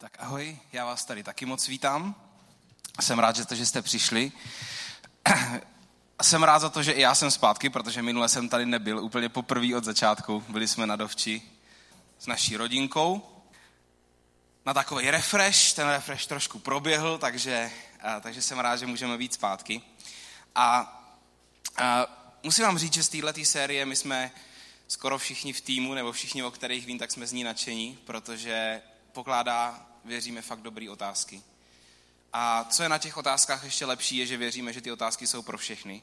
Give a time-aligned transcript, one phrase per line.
[0.00, 2.14] Tak ahoj, já vás tady taky moc vítám.
[3.00, 4.32] Jsem rád, že jste, že jste přišli.
[6.22, 9.28] Jsem rád za to, že i já jsem zpátky, protože minule jsem tady nebyl úplně
[9.28, 10.44] poprvé od začátku.
[10.48, 11.42] Byli jsme na dovči
[12.18, 13.42] s naší rodinkou.
[14.66, 17.70] Na takový refresh, ten refresh trošku proběhl, takže,
[18.20, 19.82] takže jsem rád, že můžeme být zpátky.
[20.54, 20.78] A,
[21.76, 22.06] a
[22.42, 24.30] musím vám říct, že z této série my jsme
[24.88, 28.82] skoro všichni v týmu, nebo všichni, o kterých vím, tak jsme z ní nadšení, protože
[29.18, 31.42] pokládá, věříme, fakt dobré otázky.
[32.32, 35.42] A co je na těch otázkách ještě lepší, je, že věříme, že ty otázky jsou
[35.42, 36.02] pro všechny.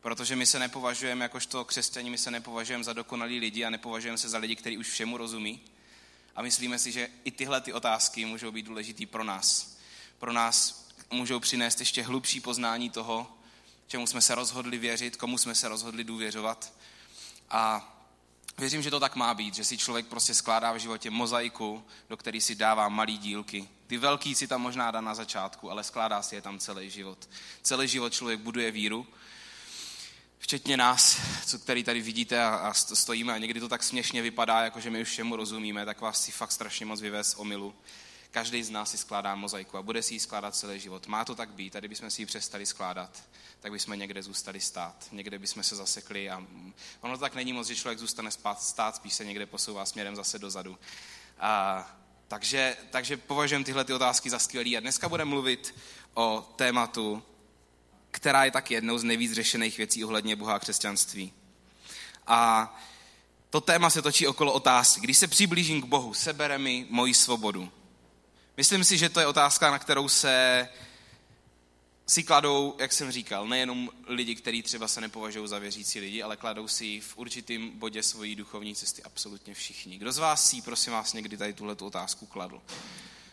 [0.00, 4.28] Protože my se nepovažujeme jakožto křesťani, my se nepovažujeme za dokonalí lidi a nepovažujeme se
[4.28, 5.60] za lidi, kteří už všemu rozumí.
[6.36, 9.76] A myslíme si, že i tyhle ty otázky můžou být důležitý pro nás.
[10.18, 13.38] Pro nás můžou přinést ještě hlubší poznání toho,
[13.86, 16.72] čemu jsme se rozhodli věřit, komu jsme se rozhodli důvěřovat.
[17.50, 17.92] A
[18.58, 22.16] Věřím, že to tak má být, že si člověk prostě skládá v životě mozaiku, do
[22.16, 23.68] který si dává malý dílky.
[23.86, 27.28] Ty velký si tam možná dá na začátku, ale skládá si je tam celý život.
[27.62, 29.06] Celý život člověk buduje víru,
[30.38, 34.60] včetně nás, co který tady vidíte a, a stojíme a někdy to tak směšně vypadá,
[34.60, 37.74] jako že my už všemu rozumíme, tak vás si fakt strašně moc vyvez omilu.
[38.30, 41.06] Každý z nás si skládá mozaiku a bude si ji skládat celý život.
[41.06, 43.22] Má to tak být, tady bychom si ji přestali skládat
[43.66, 45.08] tak bychom někde zůstali stát.
[45.12, 46.42] Někde bychom se zasekli a
[47.00, 50.78] ono tak není moc, že člověk zůstane stát, spíš se někde posouvá směrem zase dozadu.
[51.38, 51.86] A,
[52.28, 54.76] takže, takže považujeme tyhle ty otázky za skvělé.
[54.76, 55.74] A dneska budeme mluvit
[56.14, 57.22] o tématu,
[58.10, 61.32] která je tak jednou z nejvíc řešených věcí ohledně Boha a křesťanství.
[62.26, 62.70] A
[63.50, 65.00] to téma se točí okolo otázky.
[65.00, 67.72] Když se přiblížím k Bohu, sebere mi moji svobodu.
[68.56, 70.68] Myslím si, že to je otázka, na kterou se
[72.06, 76.36] si kladou, jak jsem říkal, nejenom lidi, kteří třeba se nepovažují za věřící lidi, ale
[76.36, 79.98] kladou si v určitém bodě svojí duchovní cesty absolutně všichni.
[79.98, 82.62] Kdo z vás si, prosím vás, někdy tady tuhle otázku kladl?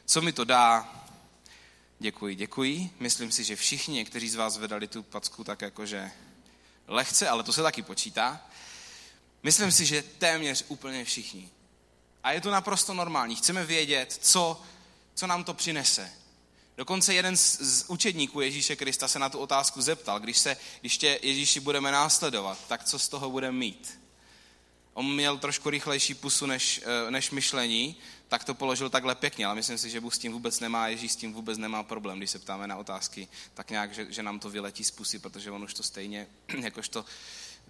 [0.06, 1.04] Co mi to dá?
[2.00, 2.90] Děkuji, děkuji.
[3.00, 6.12] Myslím si, že všichni, někteří z vás vedali tu packu tak jakože
[6.88, 8.48] lehce, ale to se taky počítá.
[9.44, 11.50] Myslím si, že téměř úplně všichni.
[12.24, 13.36] A je to naprosto normální.
[13.36, 14.62] Chceme vědět, co,
[15.14, 16.12] co nám to přinese
[16.78, 21.60] Dokonce jeden z, učedníků Ježíše Krista se na tu otázku zeptal, když, se, když Ježíši
[21.60, 24.00] budeme následovat, tak co z toho budeme mít?
[24.94, 27.96] On měl trošku rychlejší pusu než, eh, než myšlení,
[28.28, 31.12] tak to položil takhle pěkně, ale myslím si, že Bůh s tím vůbec nemá, Ježíš
[31.12, 34.40] s tím vůbec nemá problém, když se ptáme na otázky, tak nějak, že, že nám
[34.40, 36.28] to vyletí z pusy, protože on už to stejně,
[36.60, 37.06] jakožto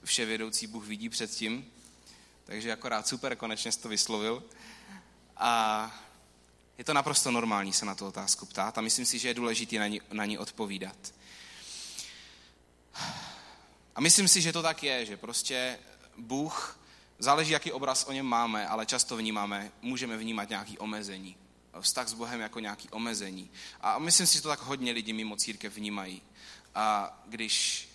[0.03, 1.71] vševědoucí Bůh vidí předtím.
[2.45, 4.43] Takže akorát super, konečně jsi to vyslovil.
[5.37, 6.03] A
[6.77, 9.79] je to naprosto normální se na tu otázku ptát a myslím si, že je důležité
[9.79, 11.13] na ní, na ní odpovídat.
[13.95, 15.79] A myslím si, že to tak je, že prostě
[16.17, 16.79] Bůh,
[17.19, 21.37] záleží, jaký obraz o něm máme, ale často vnímáme, můžeme vnímat nějaký omezení.
[21.79, 23.51] Vztah s Bohem jako nějaký omezení.
[23.81, 26.21] A myslím si, že to tak hodně lidí mimo církev vnímají.
[26.75, 27.87] A když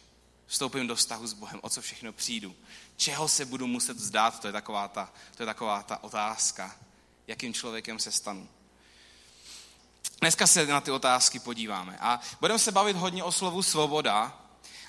[0.47, 2.57] vstoupím do vztahu s Bohem, o co všechno přijdu,
[2.97, 6.77] čeho se budu muset vzdát, to je taková ta, to je taková ta otázka,
[7.27, 8.49] jakým člověkem se stanu.
[10.21, 11.99] Dneska se na ty otázky podíváme.
[12.01, 14.39] A budeme se bavit hodně o slovu svoboda.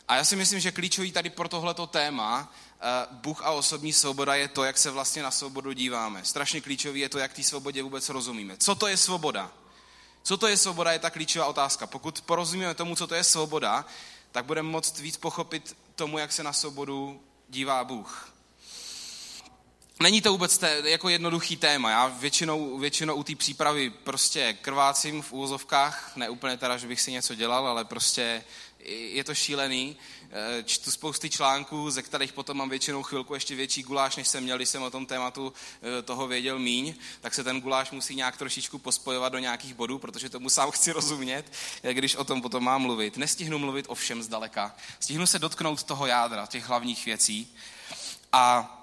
[0.08, 4.36] A já si myslím, že klíčový tady pro tohleto téma, eh, Bůh a osobní svoboda,
[4.36, 6.26] je to, jak se vlastně na svobodu díváme.
[6.26, 8.58] Strašně klíčový je to, jak té svobodě vůbec rozumíme.
[8.58, 9.52] Co to je svoboda?
[10.24, 11.88] Co to je svoboda, je ta klíčová otázka.
[11.88, 13.86] Pokud porozumíme tomu, co to je svoboda,
[14.32, 18.34] tak budeme moct víc pochopit tomu, jak se na svobodu dívá Bůh.
[20.04, 21.90] Není to vůbec té, jako jednoduchý téma.
[21.90, 27.02] Já většinou, většinou u té přípravy prostě krvácím v úvozovkách, ne úplně teda, že bych
[27.02, 28.44] si něco dělal, ale prostě
[28.90, 29.98] je to šílený.
[30.32, 34.44] Eh, čtu spousty článků, ze kterých potom mám většinou chvilku ještě větší guláš, než jsem
[34.44, 38.16] měl, když jsem o tom tématu eh, toho věděl míň, tak se ten guláš musí
[38.16, 41.54] nějak trošičku pospojovat do nějakých bodů, protože tomu sám chci rozumět,
[41.92, 43.18] když o tom potom mám mluvit.
[43.18, 44.76] Nestihnu mluvit o všem zdaleka.
[45.00, 47.56] Stihnu se dotknout toho jádra, těch hlavních věcí.
[48.32, 48.76] A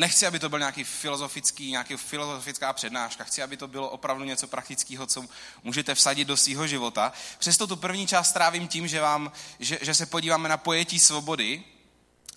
[0.00, 4.46] nechci, aby to byl nějaký filozofický, nějaký filozofická přednáška, chci, aby to bylo opravdu něco
[4.46, 5.24] praktického, co
[5.62, 7.12] můžete vsadit do svého života.
[7.38, 11.62] Přesto tu první část strávím tím, že, vám, že, že se podíváme na pojetí svobody,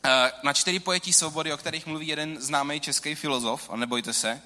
[0.06, 4.42] eh, na čtyři pojetí svobody, o kterých mluví jeden známý český filozof, a nebojte se,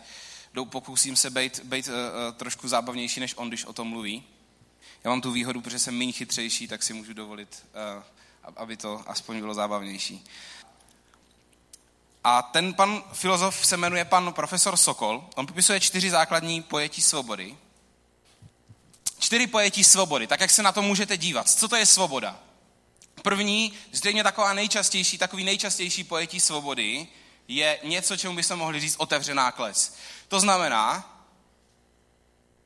[0.66, 1.94] pokusím se být, být uh,
[2.36, 4.24] trošku zábavnější, než on, když o tom mluví.
[5.04, 7.66] Já mám tu výhodu, protože jsem méně chytřejší, tak si můžu dovolit,
[7.98, 8.04] uh,
[8.56, 10.26] aby to aspoň bylo zábavnější.
[12.24, 15.30] A ten pan filozof se jmenuje pan profesor Sokol.
[15.36, 17.58] On popisuje čtyři základní pojetí svobody.
[19.20, 21.50] Čtyři pojetí svobody, tak jak se na to můžete dívat.
[21.50, 22.40] Co to je svoboda?
[23.22, 27.08] První, zřejmě taková nejčastější, takový nejčastější pojetí svobody
[27.48, 29.96] je něco, čemu bychom mohli říct otevřená kles.
[30.28, 31.18] To znamená,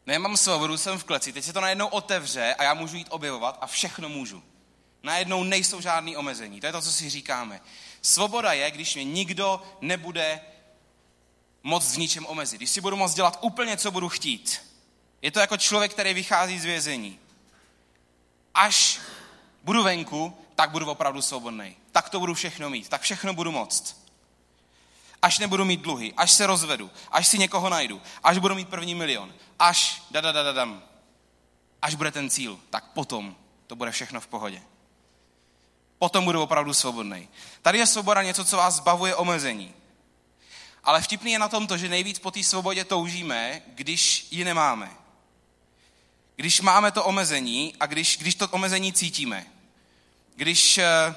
[0.07, 2.97] No já mám svobodu, jsem v kleci, teď se to najednou otevře a já můžu
[2.97, 4.44] jít objevovat a všechno můžu.
[5.04, 6.59] Najednou nejsou žádný omezení.
[6.59, 7.62] To je to, co si říkáme.
[8.01, 10.42] Svoboda je, když mě nikdo nebude
[11.63, 12.57] moc v ničem omezit.
[12.57, 14.62] Když si budu moct dělat úplně, co budu chtít.
[15.21, 17.19] Je to jako člověk, který vychází z vězení.
[18.53, 19.00] Až
[19.63, 21.75] budu venku, tak budu opravdu svobodný.
[21.92, 22.89] Tak to budu všechno mít.
[22.89, 24.01] Tak všechno budu moct.
[25.21, 28.95] Až nebudu mít dluhy, až se rozvedu, až si někoho najdu, až budu mít první
[28.95, 30.83] milion, až da, da, da, da, dam,
[31.81, 33.36] až bude ten cíl, tak potom
[33.68, 34.62] to bude všechno v pohodě.
[36.01, 37.30] Potom budu opravdu svobodný.
[37.62, 39.74] Tady je svoboda něco, co vás zbavuje omezení.
[40.83, 44.92] Ale vtipný je na tom to, že nejvíc po té svobodě toužíme, když ji nemáme.
[46.36, 49.45] Když máme to omezení a když, když to omezení cítíme.
[50.36, 51.15] Když eh,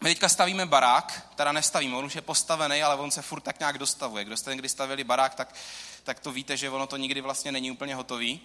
[0.00, 3.58] my teďka stavíme barák, teda nestavíme, on už je postavený, ale on se furt tak
[3.58, 4.24] nějak dostavuje.
[4.24, 5.54] Kdo jste někdy stavili barák, tak,
[6.04, 8.40] tak to víte, že ono to nikdy vlastně není úplně hotový.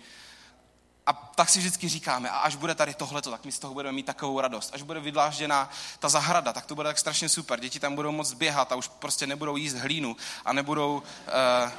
[1.05, 3.95] A tak si vždycky říkáme, a až bude tady tohleto, tak my z toho budeme
[3.95, 4.69] mít takovou radost.
[4.73, 5.69] Až bude vydlážděná
[5.99, 7.59] ta zahrada, tak to bude tak strašně super.
[7.59, 10.15] Děti tam budou moc běhat a už prostě nebudou jíst hlínu
[10.45, 11.03] a nebudou...
[11.63, 11.71] Uh,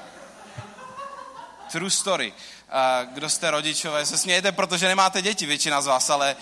[1.72, 2.32] true story.
[2.32, 6.36] Uh, kdo jste rodičové, se smějete, protože nemáte děti, většina z vás, ale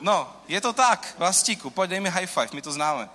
[0.00, 3.08] No, je to tak, Vlastíku, pojď dej mi high five, my to známe.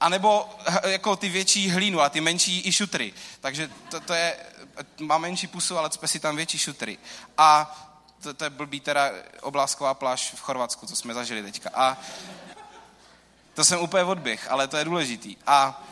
[0.00, 0.50] A nebo
[0.84, 3.14] jako ty větší hlínu a ty menší i šutry.
[3.40, 4.36] Takže to, to je,
[5.00, 6.98] má menší pusu, ale cpe si tam větší šutry.
[7.38, 7.76] A
[8.22, 9.10] to, to je blbý teda
[9.40, 11.70] oblásková pláž v Chorvatsku, co jsme zažili teďka.
[11.74, 11.96] A
[13.54, 15.36] to jsem úplně odběh, ale to je důležitý.
[15.46, 15.82] A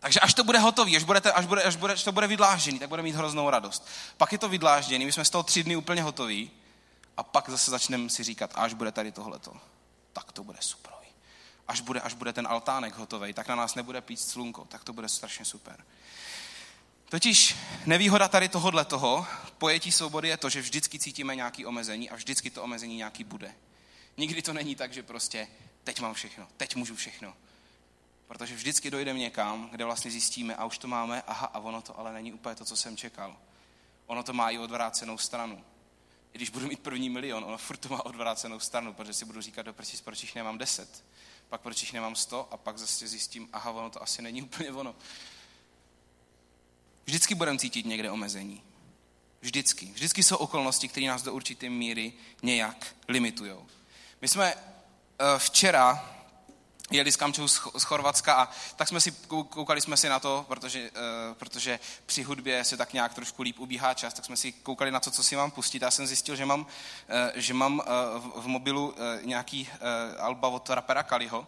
[0.00, 2.78] takže až to bude hotový, až, budete, až, bude, až, bude, až to bude vydlážděný,
[2.78, 3.88] tak bude mít hroznou radost.
[4.16, 6.50] Pak je to vydlážděný, my jsme z toho tři dny úplně hotoví
[7.16, 9.52] a pak zase začneme si říkat, až bude tady tohleto,
[10.12, 10.97] tak to bude super.
[11.68, 14.92] Až bude, až bude ten altánek hotový, tak na nás nebude pít slunko, tak to
[14.92, 15.84] bude strašně super.
[17.08, 17.56] Totiž
[17.86, 19.26] nevýhoda tady tohohle toho,
[19.58, 23.54] pojetí svobody je to, že vždycky cítíme nějaké omezení a vždycky to omezení nějaký bude.
[24.16, 25.48] Nikdy to není tak, že prostě
[25.84, 27.34] teď mám všechno, teď můžu všechno.
[28.26, 31.98] Protože vždycky dojdeme někam, kde vlastně zjistíme a už to máme, aha, a ono to
[31.98, 33.36] ale není úplně to, co jsem čekal.
[34.06, 35.64] Ono to má i odvrácenou stranu
[36.32, 39.40] i když budu mít první milion, ono furt to má odvrácenou stranu, protože si budu
[39.40, 39.74] říkat, do
[40.04, 41.04] proč jich nemám deset,
[41.48, 44.72] pak proč jich nemám sto a pak zase zjistím, aha, ono to asi není úplně
[44.72, 44.94] ono.
[47.04, 48.62] Vždycky budeme cítit někde omezení.
[49.40, 49.86] Vždycky.
[49.86, 52.12] Vždycky jsou okolnosti, které nás do určité míry
[52.42, 53.52] nějak limitují.
[54.20, 56.17] My jsme eh, včera
[56.90, 60.90] jeli s Kamčou z Chorvatska a tak jsme si, koukali jsme si na to, protože,
[60.90, 64.90] uh, protože při hudbě se tak nějak trošku líp ubíhá čas, tak jsme si koukali
[64.90, 65.82] na to, co si mám pustit.
[65.82, 66.66] Já jsem zjistil, že mám, uh,
[67.34, 68.96] že mám uh, v, mobilu uh,
[69.26, 71.46] nějaký uh, alba od rapera Kaliho,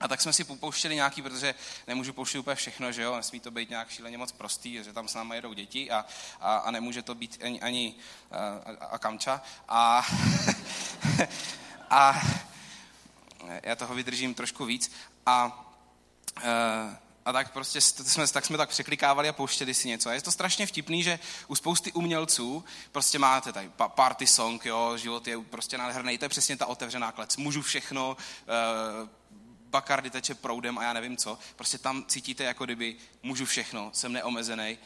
[0.00, 1.54] a tak jsme si popouštěli nějaký, protože
[1.86, 5.08] nemůžu pouštět úplně všechno, že jo, nesmí to být nějak šíleně moc prostý, že tam
[5.08, 6.04] s námi jedou děti a,
[6.40, 7.94] a, a nemůže to být ani, ani
[8.30, 9.42] a, a kamča.
[9.68, 10.06] A,
[11.90, 12.22] a
[13.62, 14.92] já toho vydržím trošku víc.
[15.26, 15.68] A,
[16.42, 20.08] eh, a tak prostě jsme, tak jsme tak překlikávali a pouštěli si něco.
[20.08, 21.18] A je to strašně vtipný, že
[21.48, 26.28] u spousty umělců prostě máte tady party song, jo, život je prostě nádherný, to je
[26.28, 27.36] přesně ta otevřená klec.
[27.36, 29.08] Můžu všechno, uh,
[29.72, 31.38] Bakardy teče proudem a já nevím co.
[31.56, 34.78] Prostě tam cítíte, jako kdyby můžu všechno, jsem neomezený.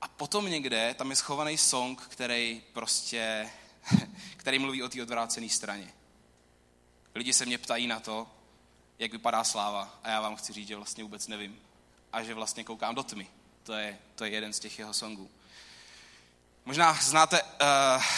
[0.00, 3.50] A potom někde tam je schovaný song, který prostě,
[4.36, 5.92] který mluví o té odvrácené straně.
[7.18, 8.26] Lidi se mě ptají na to,
[8.98, 11.60] jak vypadá sláva a já vám chci říct, že vlastně vůbec nevím.
[12.12, 13.26] A že vlastně koukám do tmy.
[13.62, 15.30] To je, to je jeden z těch jeho songů.
[16.64, 17.48] Možná znáte uh,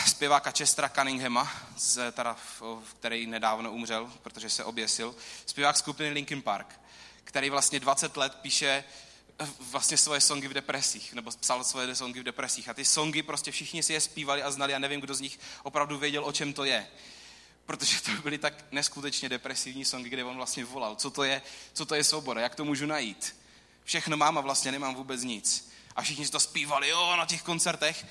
[0.06, 2.36] zpěváka Chestera Cunninghama, z, teda,
[2.98, 5.14] který nedávno umřel, protože se oběsil.
[5.46, 6.80] Zpěvák skupiny Linkin Park,
[7.24, 8.84] který vlastně 20 let píše
[9.38, 12.68] eh, vlastně svoje songy v depresích, nebo psal svoje songy v depresích.
[12.68, 15.40] A ty songy prostě všichni si je zpívali a znali a nevím, kdo z nich
[15.62, 16.86] opravdu věděl, o čem to je
[17.70, 21.86] protože to byly tak neskutečně depresivní songy, kde on vlastně volal, co to je, co
[21.86, 23.36] to je svoboda, jak to můžu najít.
[23.84, 25.70] Všechno mám a vlastně nemám vůbec nic.
[25.96, 28.06] A všichni to zpívali, jo, na těch koncertech.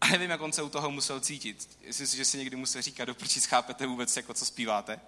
[0.00, 1.68] A nevím, jak on se u toho musel cítit.
[1.86, 3.16] Myslím si, že si někdy musel říkat, do
[3.48, 5.00] chápete vůbec, jako co zpíváte?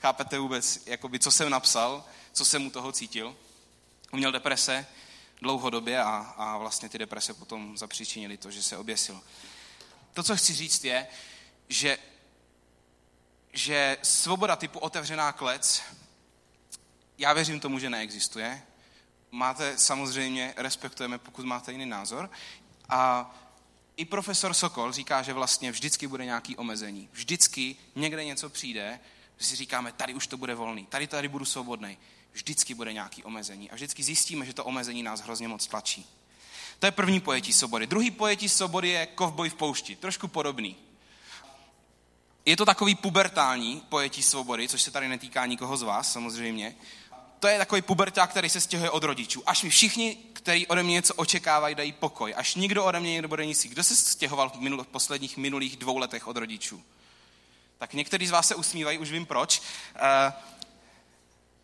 [0.00, 3.36] Chápete vůbec, jakoby, co jsem napsal, co jsem u toho cítil?
[4.12, 4.86] Měl deprese
[5.40, 9.20] dlouhodobě a, a vlastně ty deprese potom zapříčinili to, že se oběsil.
[10.14, 11.06] To, co chci říct, je,
[11.68, 11.98] že
[13.56, 15.82] že svoboda typu otevřená klec,
[17.18, 18.62] já věřím tomu, že neexistuje.
[19.30, 22.30] Máte samozřejmě, respektujeme, pokud máte jiný názor.
[22.88, 23.30] A
[23.96, 27.08] i profesor Sokol říká, že vlastně vždycky bude nějaký omezení.
[27.12, 29.00] Vždycky někde něco přijde,
[29.38, 31.98] že si říkáme, tady už to bude volný, tady tady budu svobodný.
[32.32, 33.70] Vždycky bude nějaký omezení.
[33.70, 36.06] A vždycky zjistíme, že to omezení nás hrozně moc tlačí.
[36.78, 37.86] To je první pojetí svobody.
[37.86, 39.96] Druhý pojetí svobody je kovboj v poušti.
[39.96, 40.76] Trošku podobný.
[42.46, 46.76] Je to takový pubertální pojetí svobody, což se tady netýká nikoho z vás, samozřejmě.
[47.40, 49.42] To je takový puberták, který se stěhuje od rodičů.
[49.46, 52.34] Až mi všichni, kteří ode mě něco očekávají, dají pokoj.
[52.36, 53.66] Až nikdo ode mě nebude nic.
[53.66, 56.82] Kdo se stěhoval v, minul, v posledních minulých dvou letech od rodičů?
[57.78, 59.62] Tak někteří z vás se usmívají, už vím proč.
[59.94, 60.32] Uh,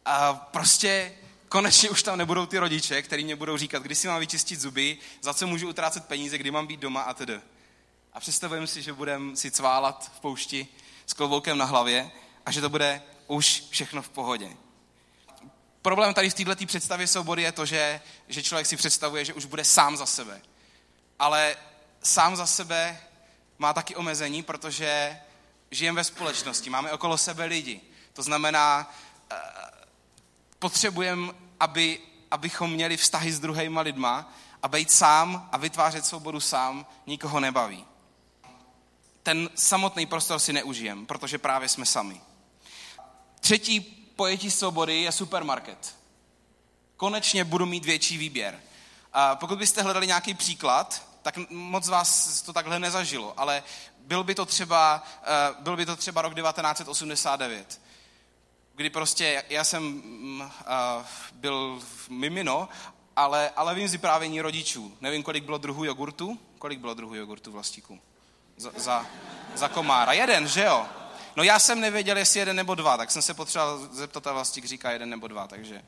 [0.05, 1.15] a prostě
[1.49, 4.99] konečně už tam nebudou ty rodiče, kteří mě budou říkat, kdy si mám vyčistit zuby,
[5.21, 7.41] za co můžu utrácet peníze, kdy mám být doma a tedy.
[8.13, 10.69] A představujeme si, že budeme si cválat v poušti
[11.07, 12.11] s kloboukem na hlavě
[12.47, 14.57] a že to bude už všechno v pohodě.
[15.83, 19.45] Problém tady v této představě svobody je to, že, že člověk si představuje, že už
[19.45, 20.43] bude sám za sebe.
[21.19, 21.57] Ale
[22.03, 23.01] sám za sebe
[23.59, 25.21] má taky omezení, protože
[25.71, 27.81] žijeme ve společnosti, máme okolo sebe lidi.
[28.13, 28.95] To znamená,
[29.33, 29.37] eh,
[30.59, 31.99] potřebujeme, aby,
[32.31, 37.92] abychom měli vztahy s druhýma lidma a být sám a vytvářet svobodu sám nikoho nebaví.
[39.23, 42.21] Ten samotný prostor si neužijem, protože právě jsme sami.
[43.41, 43.81] Třetí
[44.17, 45.97] pojetí svobody je supermarket.
[46.97, 48.61] Konečně budu mít větší výběr.
[49.13, 53.63] A pokud byste hledali nějaký příklad, tak moc vás to takhle nezažilo, ale
[53.99, 57.81] byl by to třeba, eh, byl by to třeba rok 1989
[58.75, 60.03] kdy prostě já jsem
[60.41, 62.69] uh, byl mimino,
[63.17, 64.97] ale, ale vím z vyprávění rodičů.
[65.01, 66.39] Nevím, kolik bylo druhů jogurtu.
[66.59, 68.01] Kolik bylo druhů jogurtu vlastíku?
[68.57, 69.07] Za, za,
[69.55, 70.13] za komára.
[70.13, 70.87] Jeden, že jo?
[71.37, 74.65] No já jsem nevěděl, jestli jeden nebo dva, tak jsem se potřeboval zeptat a vlastík
[74.65, 75.83] říká jeden nebo dva, takže,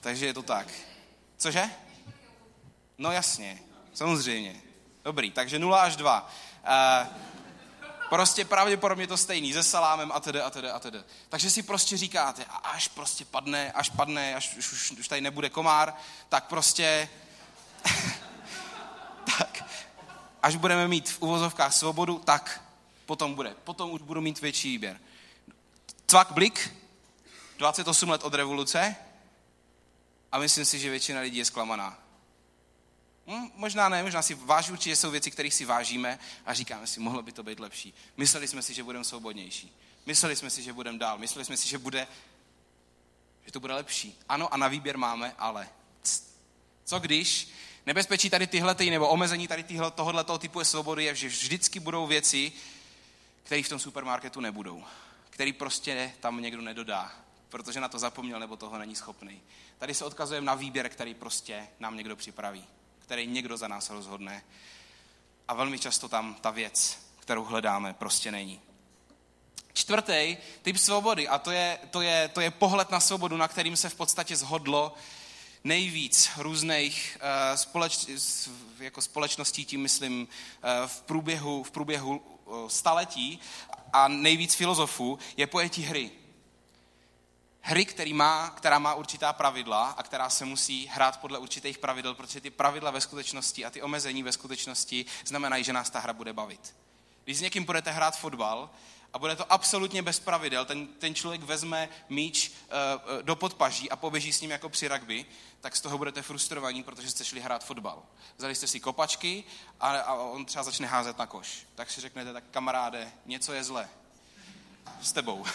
[0.00, 0.66] takže je to tak.
[1.36, 1.70] Cože?
[2.98, 3.58] No jasně,
[3.94, 4.56] samozřejmě.
[5.04, 6.30] Dobrý, takže 0 až 2.
[6.64, 7.16] Uh,
[8.08, 10.98] Prostě pravděpodobně to stejný, se salámem a tedy a tedy a tedy.
[11.28, 15.50] Takže si prostě říkáte, až prostě padne, až padne, až už, už, už tady nebude
[15.50, 15.94] komár,
[16.28, 17.08] tak prostě,
[19.38, 19.64] tak,
[20.44, 22.64] až budeme mít v uvozovkách svobodu, tak
[23.06, 23.54] potom bude.
[23.64, 25.00] Potom už budu mít větší výběr.
[26.06, 26.74] Cvak blik,
[27.58, 28.96] 28 let od revoluce
[30.32, 31.98] a myslím si, že většina lidí je zklamaná.
[33.26, 37.00] Hm, možná ne, možná si váží, určitě jsou věci, kterých si vážíme a říkáme si,
[37.00, 37.94] mohlo by to být lepší.
[38.16, 39.76] Mysleli jsme si, že budeme svobodnější.
[40.06, 41.18] Mysleli jsme si, že budeme dál.
[41.18, 42.06] Mysleli jsme si, že bude,
[43.46, 44.18] že to bude lepší.
[44.28, 45.68] Ano, a na výběr máme, ale
[46.84, 47.48] co když
[47.86, 52.52] nebezpečí tady tyhle, nebo omezení tady tyhle, tohoto typu svobody je, že vždycky budou věci,
[53.42, 54.84] které v tom supermarketu nebudou.
[55.30, 57.12] Který prostě tam někdo nedodá,
[57.48, 59.42] protože na to zapomněl nebo toho není schopný.
[59.78, 62.66] Tady se odkazujeme na výběr, který prostě nám někdo připraví
[63.04, 64.42] který někdo za nás rozhodne.
[65.48, 68.60] A velmi často tam ta věc, kterou hledáme, prostě není.
[69.72, 73.76] Čtvrtý typ svobody, a to je, to, je, to je pohled na svobodu, na kterým
[73.76, 74.94] se v podstatě zhodlo
[75.64, 78.06] nejvíc různých uh, společ,
[78.78, 83.40] jako společností, tím myslím, uh, v průběhu, v průběhu uh, staletí
[83.92, 86.10] a nejvíc filozofů, je pojetí hry
[87.66, 92.14] hry, který má, která má určitá pravidla a která se musí hrát podle určitých pravidel,
[92.14, 96.12] protože ty pravidla ve skutečnosti a ty omezení ve skutečnosti znamenají, že nás ta hra
[96.12, 96.74] bude bavit.
[97.24, 98.70] Když s někým budete hrát fotbal
[99.14, 103.96] a bude to absolutně bez pravidel, ten, ten člověk vezme míč uh, do podpaží a
[103.96, 105.26] poběží s ním jako při rugby,
[105.60, 108.02] tak z toho budete frustrovaní, protože jste šli hrát fotbal.
[108.36, 109.44] Vzali jste si kopačky
[109.80, 111.66] a, a on třeba začne házet na koš.
[111.74, 113.88] Tak si řeknete, tak kamaráde, něco je zle
[115.02, 115.44] s tebou.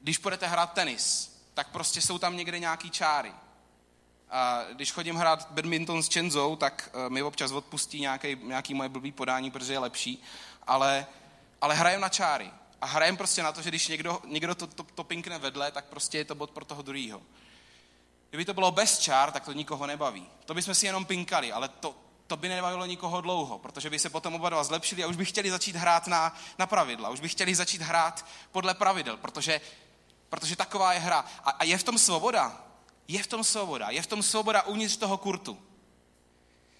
[0.00, 3.32] Když budete hrát tenis, tak prostě jsou tam někde nějaký čáry.
[4.30, 8.88] A když chodím hrát badminton s Čenzou, tak eh, mi občas odpustí nějaký, nějaký moje
[8.88, 10.22] blbý podání, protože je lepší,
[10.66, 11.06] ale,
[11.60, 12.50] ale hrajem na čáry.
[12.80, 15.84] A hrajem prostě na to, že když někdo, někdo to, to, to pinkne vedle, tak
[15.84, 17.22] prostě je to bod pro toho druhého.
[18.30, 20.26] Kdyby to bylo bez čár, tak to nikoho nebaví.
[20.44, 21.94] To bychom si jenom pinkali, ale to,
[22.26, 25.24] to by nebavilo nikoho dlouho, protože by se potom oba dva zlepšili a už by
[25.24, 27.08] chtěli začít hrát na, na pravidla.
[27.08, 29.60] Už by chtěli začít hrát podle pravidel, protože
[30.30, 31.24] Protože taková je hra.
[31.44, 32.64] A, a je v tom svoboda.
[33.08, 33.90] Je v tom svoboda.
[33.90, 35.62] Je v tom svoboda uvnitř toho kurtu.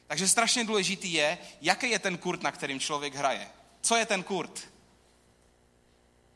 [0.06, 3.50] Takže strašně důležitý je, jaký je ten kurt, na kterým člověk hraje.
[3.86, 4.68] Co je ten kurt?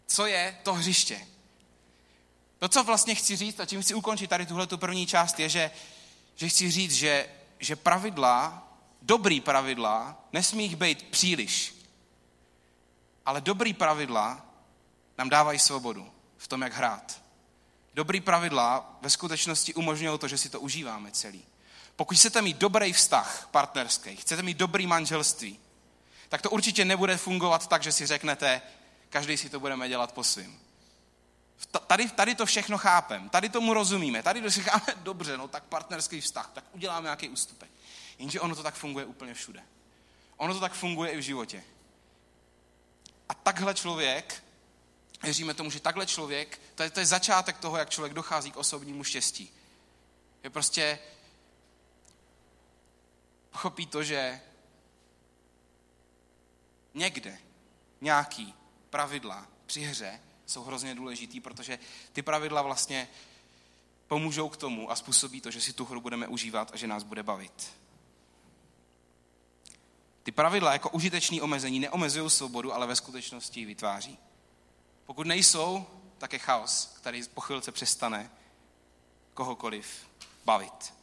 [0.07, 1.27] Co je to hřiště?
[2.59, 5.49] To, co vlastně chci říct a čím chci ukončit tady tuhle tu první část, je,
[5.49, 5.71] že,
[6.35, 7.29] že chci říct, že,
[7.59, 8.69] že pravidla,
[9.03, 11.75] dobrý pravidla, nesmí jich být příliš.
[13.27, 14.47] Ale dobrý pravidla
[15.19, 17.23] nám dávají svobodu v tom, jak hrát.
[17.95, 21.45] Dobrý pravidla ve skutečnosti umožňují to, že si to užíváme celý.
[21.97, 25.59] Pokud chcete mít dobrý vztah partnerský, chcete mít dobrý manželství,
[26.31, 28.63] tak to určitě nebude fungovat tak, že si řeknete,
[29.09, 30.61] každý si to budeme dělat po svým.
[31.87, 36.21] Tady, tady to všechno chápem, tady tomu rozumíme, tady si říkáme, dobře, no tak partnerský
[36.21, 37.71] vztah, tak uděláme nějaký ústupek.
[38.19, 39.63] Jenže ono to tak funguje úplně všude.
[40.37, 41.65] Ono to tak funguje i v životě.
[43.29, 44.45] A takhle člověk,
[45.23, 48.57] věříme tomu, že takhle člověk, to je, to je začátek toho, jak člověk dochází k
[48.57, 49.51] osobnímu štěstí.
[50.43, 50.99] Je prostě
[53.51, 54.41] pochopí to, že
[56.95, 57.39] někde
[58.01, 58.55] nějaký
[58.91, 61.79] pravidla při hře jsou hrozně důležitý, protože
[62.13, 63.09] ty pravidla vlastně
[64.09, 67.03] pomůžou k tomu a způsobí to, že si tu hru budeme užívat a že nás
[67.03, 67.73] bude bavit.
[70.23, 74.19] Ty pravidla jako užitečný omezení neomezují svobodu, ale ve skutečnosti ji vytváří.
[75.07, 75.87] Pokud nejsou,
[76.19, 78.31] tak je chaos, který po chvilce přestane
[79.35, 80.07] kohokoliv
[80.45, 80.95] bavit.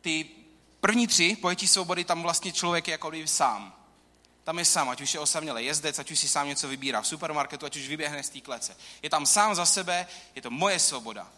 [0.00, 0.41] Ty
[0.82, 3.74] první tři pojetí svobody, tam vlastně člověk je jako sám.
[4.44, 7.06] Tam je sám, ať už je osamělý jezdec, ať už si sám něco vybírá v
[7.06, 8.76] supermarketu, ať už vyběhne z té klece.
[9.02, 11.28] Je tam sám za sebe, je to moje svoboda.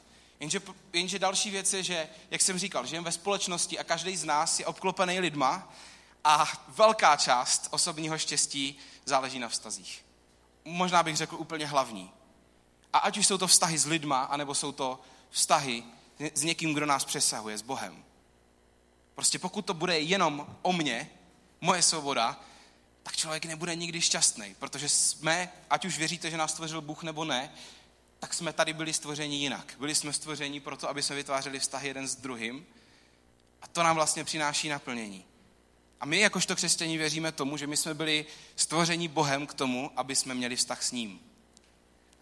[0.40, 0.60] Jenže,
[0.92, 4.60] jenže další věc je, že, jak jsem říkal, žijeme ve společnosti a každý z nás
[4.60, 5.72] je obklopený lidma
[6.24, 10.04] a velká část osobního štěstí záleží na vztazích.
[10.64, 12.10] Možná bych řekl úplně hlavní.
[12.92, 15.84] A ať už jsou to vztahy s lidma, anebo jsou to vztahy
[16.34, 18.04] s někým, kdo nás přesahuje, s Bohem.
[19.14, 21.10] Prostě pokud to bude jenom o mně,
[21.60, 22.40] moje svoboda,
[23.02, 27.24] tak člověk nebude nikdy šťastný, protože jsme, ať už věříte, že nás stvořil Bůh nebo
[27.24, 27.52] ne,
[28.18, 29.74] tak jsme tady byli stvořeni jinak.
[29.78, 32.66] Byli jsme stvořeni proto, aby jsme vytvářeli vztahy jeden s druhým
[33.62, 35.24] a to nám vlastně přináší naplnění.
[36.00, 40.16] A my jakožto křesťaní věříme tomu, že my jsme byli stvořeni Bohem k tomu, aby
[40.16, 41.20] jsme měli vztah s ním.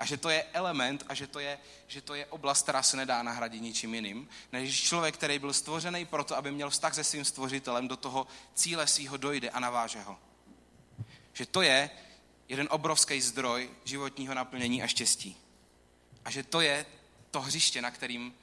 [0.03, 2.97] A že to je element a že to je, že to je oblast, která se
[2.97, 7.25] nedá nahradit ničím jiným, než člověk, který byl stvořený proto, aby měl vztah se svým
[7.25, 10.19] stvořitelem, do toho cíle svého dojde a naváže ho.
[11.33, 11.91] Že to je
[12.49, 15.37] jeden obrovský zdroj životního naplnění a štěstí.
[16.25, 16.87] A že to je
[17.31, 18.35] to hřiště, na kterým,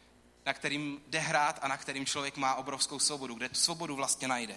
[0.46, 4.28] na kterým jde hrát a na kterým člověk má obrovskou svobodu, kde tu svobodu vlastně
[4.28, 4.56] najde.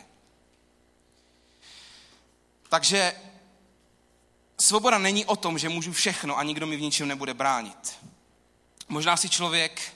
[2.69, 3.15] Takže
[4.60, 7.99] svoboda není o tom, že můžu všechno a nikdo mi v ničem nebude bránit.
[8.88, 9.95] Možná si člověk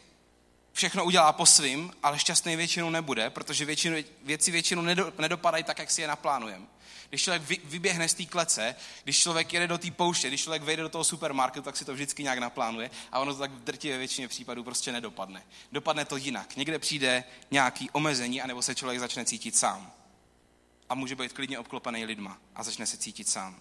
[0.73, 4.83] všechno udělá po svým, ale šťastný většinou nebude, protože většinu, věci většinou
[5.19, 6.66] nedopadají tak, jak si je naplánujeme.
[7.09, 10.83] Když člověk vyběhne z té klece, když člověk jede do té pouště, když člověk vejde
[10.83, 13.99] do toho supermarketu, tak si to vždycky nějak naplánuje a ono to tak v drtivé
[13.99, 15.42] většině případů prostě nedopadne.
[15.73, 16.57] Dopadne to jinak.
[16.57, 19.92] Někde přijde nějaký omezení, anebo se člověk začne cítit sám.
[20.88, 23.61] A může být klidně obklopený lidma a začne se cítit sám.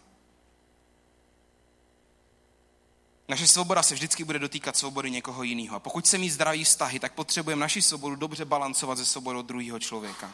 [3.28, 5.76] Naše svoboda se vždycky bude dotýkat svobody někoho jiného.
[5.76, 9.80] A pokud se mít zdraví vztahy, tak potřebujeme naši svobodu dobře balancovat se svobodou druhého
[9.80, 10.34] člověka.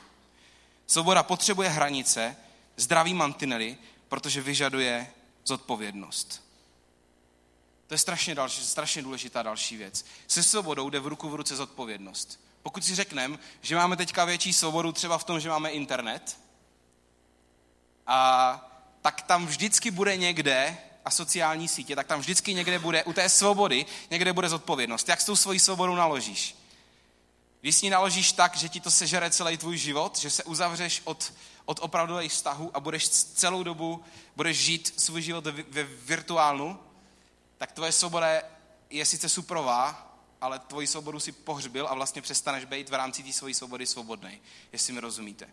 [0.87, 2.35] Svoboda potřebuje hranice,
[2.77, 3.77] zdravý mantinely,
[4.09, 5.07] protože vyžaduje
[5.45, 6.43] zodpovědnost.
[7.87, 10.05] To je strašně, další, strašně důležitá další věc.
[10.27, 12.39] Se svobodou jde v ruku v ruce zodpovědnost.
[12.63, 16.39] Pokud si řekneme, že máme teďka větší svobodu třeba v tom, že máme internet,
[18.07, 23.13] a tak tam vždycky bude někde, a sociální sítě, tak tam vždycky někde bude, u
[23.13, 25.09] té svobody, někde bude zodpovědnost.
[25.09, 26.55] Jak s tou svojí svobodou naložíš?
[27.61, 31.01] Když s ní naložíš tak, že ti to sežere celý tvůj život, že se uzavřeš
[31.03, 31.33] od,
[31.65, 34.03] od opravdových vztahů a budeš celou dobu,
[34.35, 36.79] budeš žít svůj život ve, virtuálnu,
[37.57, 38.27] tak tvoje svoboda
[38.89, 40.11] je sice suprová,
[40.41, 44.41] ale tvoji svobodu si pohřbil a vlastně přestaneš být v rámci té svojí svobody svobodný,
[44.71, 45.49] jestli mi rozumíte.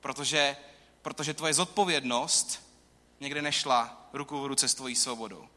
[0.00, 0.56] Protože,
[1.02, 2.67] protože tvoje zodpovědnost
[3.20, 5.48] někde nešla ruku v ruce s tvojí svobodou.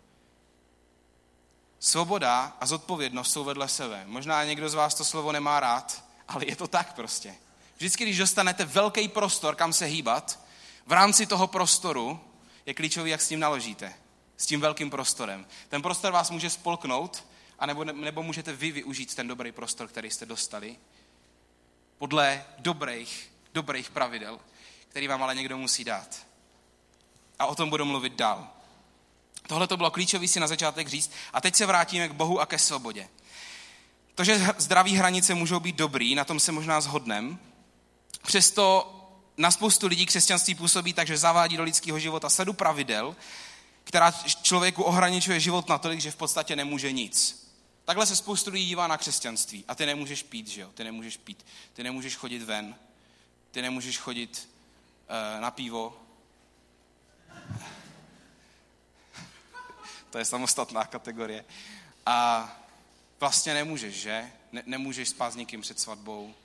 [1.79, 4.03] Svoboda a zodpovědnost jsou vedle sebe.
[4.05, 7.35] Možná někdo z vás to slovo nemá rád, ale je to tak prostě.
[7.77, 10.39] Vždycky, když dostanete velký prostor, kam se hýbat,
[10.85, 12.19] v rámci toho prostoru
[12.65, 13.93] je klíčový, jak s tím naložíte.
[14.37, 15.47] S tím velkým prostorem.
[15.69, 17.27] Ten prostor vás může spolknout,
[17.59, 20.77] anebo, nebo můžete vy využít ten dobrý prostor, který jste dostali,
[21.97, 24.39] podle dobrých, dobrých pravidel,
[24.87, 26.30] který vám ale někdo musí dát.
[27.41, 28.47] A o tom budu mluvit dál.
[29.47, 31.11] Tohle to bylo klíčové si na začátek říct.
[31.33, 33.09] A teď se vrátíme k Bohu a ke svobodě.
[34.15, 37.39] To, že zdraví hranice můžou být dobrý, na tom se možná zhodnem.
[38.23, 38.95] Přesto
[39.37, 43.15] na spoustu lidí křesťanství působí tak, že zavádí do lidského života sadu pravidel,
[43.83, 47.47] která člověku ohraničuje život natolik, že v podstatě nemůže nic.
[47.85, 49.65] Takhle se spoustu lidí dívá na křesťanství.
[49.67, 50.69] A ty nemůžeš pít, že jo?
[50.73, 51.45] Ty nemůžeš pít.
[51.73, 52.75] Ty nemůžeš chodit ven.
[53.51, 54.49] Ty nemůžeš chodit
[55.35, 56.00] uh, na pivo.
[60.11, 61.45] To je samostatná kategorie.
[62.05, 62.49] A
[63.19, 64.31] vlastně nemůžeš, že?
[64.51, 66.35] Ne, nemůžeš spát s někým před svatbou,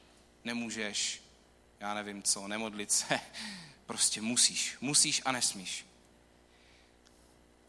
[0.45, 1.23] nemůžeš,
[1.81, 3.21] já nevím co, nemodlit se.
[3.87, 4.77] Prostě musíš.
[4.81, 5.87] Musíš a nesmíš.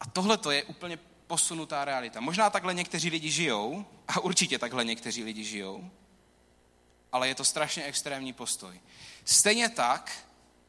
[0.00, 2.20] A tohle to je úplně posunutá realita.
[2.20, 5.90] Možná takhle někteří lidi žijou, a určitě takhle někteří lidi žijou,
[7.12, 8.80] ale je to strašně extrémní postoj.
[9.24, 10.12] Stejně tak,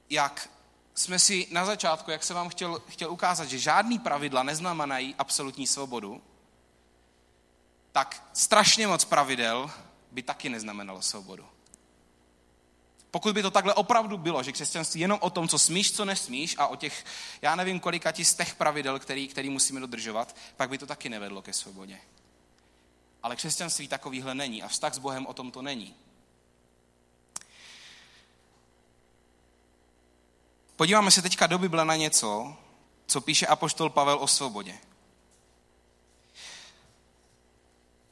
[0.10, 0.50] jak
[0.96, 5.68] jsme si na začátku, jak jsem vám chtěl, chtěl ukázat, že žádný pravidla neznamenají absolutní
[5.68, 6.22] svobodu,
[7.92, 9.72] tak strašně moc pravidel
[10.12, 11.46] by taky neznamenalo svobodu.
[13.12, 16.56] Pokud by to takhle opravdu bylo, že křesťanství jenom o tom, co smíš, co nesmíš
[16.58, 17.06] a o těch,
[17.42, 21.54] já nevím, kolika těch pravidel, který, který musíme dodržovat, pak by to taky nevedlo ke
[21.54, 21.98] svobodě.
[23.24, 25.96] Ale křesťanství takovýhle není a vztah s Bohem o tom to není.
[30.80, 32.56] Podíváme se teďka do Bible na něco,
[33.08, 34.78] co píše apoštol Pavel o svobodě.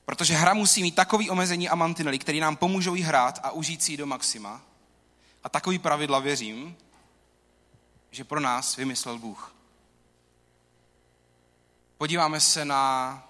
[0.05, 3.83] Protože hra musí mít takový omezení a mantinely, který nám pomůžou jí hrát a užít
[3.83, 4.61] si ji do maxima.
[5.43, 6.77] A takový pravidla věřím,
[8.11, 9.55] že pro nás vymyslel Bůh.
[11.97, 13.23] Podíváme se na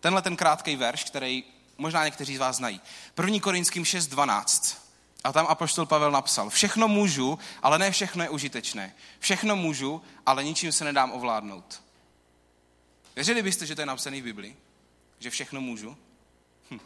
[0.00, 1.44] tenhle ten krátký verš, který
[1.78, 2.80] možná někteří z vás znají.
[3.22, 3.40] 1.
[3.40, 4.83] Korinským 6.12.
[5.24, 8.94] A tam apoštol Pavel napsal, všechno můžu, ale ne všechno je užitečné.
[9.18, 11.82] Všechno můžu, ale ničím se nedám ovládnout.
[13.16, 14.56] Věřili byste, že to je napsané v Biblii?
[15.18, 15.96] Že všechno můžu?
[16.70, 16.80] Hm.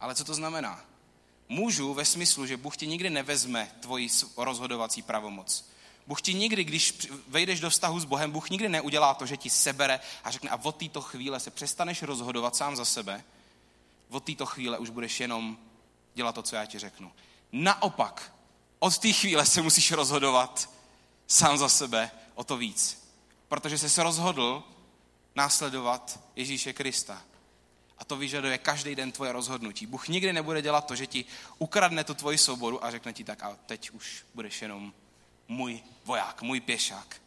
[0.00, 0.84] Ale co to znamená?
[1.48, 5.70] Můžu ve smyslu, že Bůh ti nikdy nevezme tvoji rozhodovací pravomoc.
[6.06, 9.50] Bůh ti nikdy, když vejdeš do vztahu s Bohem, Bůh nikdy neudělá to, že ti
[9.50, 13.24] sebere a řekne a od této chvíle se přestaneš rozhodovat sám za sebe.
[14.10, 15.58] Od této chvíle už budeš jenom
[16.14, 17.12] dělat to, co já ti řeknu.
[17.56, 18.34] Naopak,
[18.78, 20.70] od té chvíle se musíš rozhodovat
[21.26, 23.08] sám za sebe o to víc.
[23.48, 24.62] Protože jsi se rozhodl
[25.34, 27.22] následovat Ježíše Krista.
[27.98, 29.86] A to vyžaduje každý den tvoje rozhodnutí.
[29.86, 31.24] Bůh nikdy nebude dělat to, že ti
[31.58, 34.92] ukradne tu tvoji svobodu a řekne ti tak, a teď už budeš jenom
[35.48, 37.20] můj voják, můj pěšák.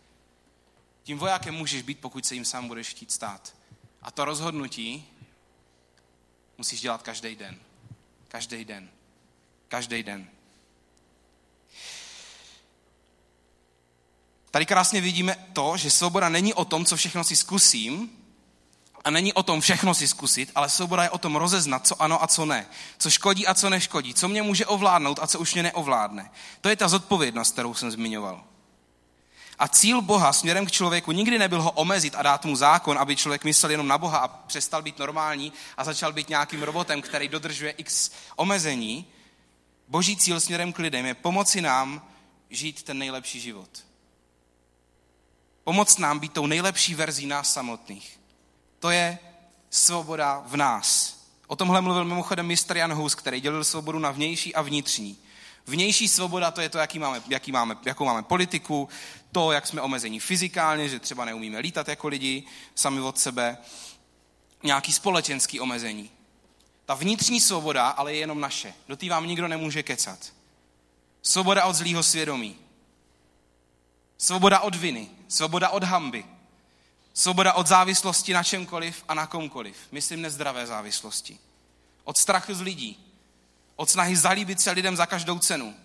[1.04, 3.56] Tím vojákem můžeš být, pokud se jim sám budeš chtít stát.
[4.02, 5.08] A to rozhodnutí
[6.58, 7.60] musíš dělat každý den.
[8.28, 8.97] Každý den.
[9.68, 10.28] Každý den.
[14.52, 18.10] Tady krásně vidíme to, že svoboda není o tom, co všechno si zkusím,
[19.08, 22.24] a není o tom všechno si zkusit, ale svoboda je o tom rozeznat, co ano
[22.24, 22.66] a co ne.
[22.98, 24.14] Co škodí a co neškodí.
[24.14, 26.32] Co mě může ovládnout a co už mě neovládne.
[26.62, 28.44] To je ta zodpovědnost, kterou jsem zmiňoval.
[29.60, 33.16] A cíl Boha směrem k člověku nikdy nebyl ho omezit a dát mu zákon, aby
[33.16, 37.28] člověk myslel jenom na Boha a přestal být normální a začal být nějakým robotem, který
[37.28, 39.06] dodržuje x omezení.
[39.88, 42.10] Boží cíl směrem k lidem je pomoci nám
[42.50, 43.86] žít ten nejlepší život.
[45.64, 48.20] Pomoc nám být tou nejlepší verzí nás samotných.
[48.80, 49.20] To je
[49.70, 51.18] svoboda v nás.
[51.48, 55.18] O tomhle mluvil mimochodem mistr Jan Hus, který dělil svobodu na vnější a vnitřní.
[55.66, 58.90] Vnější svoboda to je to, jaký máme, jaký máme, jakou máme politiku,
[59.32, 62.44] to, jak jsme omezení fyzikálně, že třeba neumíme lítat jako lidi
[62.76, 63.58] sami od sebe,
[64.64, 66.12] nějaký společenský omezení.
[66.88, 68.74] Ta vnitřní svoboda ale je jenom naše.
[68.88, 70.34] Do té vám nikdo nemůže kecat.
[71.22, 72.56] Svoboda od zlýho svědomí.
[74.18, 75.10] Svoboda od viny.
[75.28, 76.26] Svoboda od hamby.
[77.14, 79.78] Svoboda od závislosti na čemkoliv a na komkoliv.
[79.92, 81.40] Myslím nezdravé závislosti.
[82.04, 83.14] Od strachu z lidí.
[83.76, 85.76] Od snahy zalíbit se lidem za každou cenu.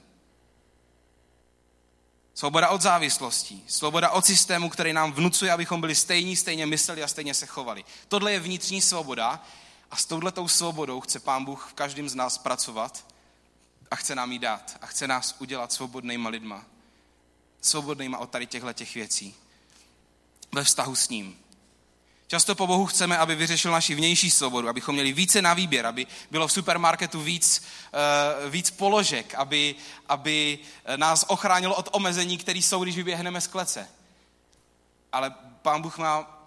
[2.35, 3.65] Svoboda od závislostí.
[3.67, 7.85] Svoboda od systému, který nám vnucuje, abychom byli stejní, stejně mysleli a stejně se chovali.
[8.09, 9.45] Tohle je vnitřní svoboda
[9.93, 13.05] a s touhletou svobodou chce Pán Bůh v každém z nás pracovat
[13.91, 16.65] a chce nám ji dát a chce nás udělat svobodnýma lidma.
[17.61, 19.35] Svobodnýma od tady těchto těch věcí
[20.53, 21.39] ve vztahu s ním.
[22.27, 26.07] Často po Bohu chceme, aby vyřešil naši vnější svobodu, abychom měli více na výběr, aby
[26.31, 27.63] bylo v supermarketu víc,
[28.45, 29.75] uh, víc položek, aby,
[30.09, 30.59] aby
[30.97, 33.89] nás ochránilo od omezení, které jsou, když vyběhneme z klece.
[35.13, 36.39] Ale Pán Bůh má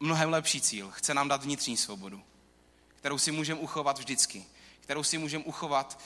[0.00, 0.90] mnohem lepší cíl.
[0.90, 2.22] Chce nám dát vnitřní svobodu,
[3.00, 4.44] kterou si můžeme uchovat vždycky,
[4.80, 5.98] kterou si můžeme uchovat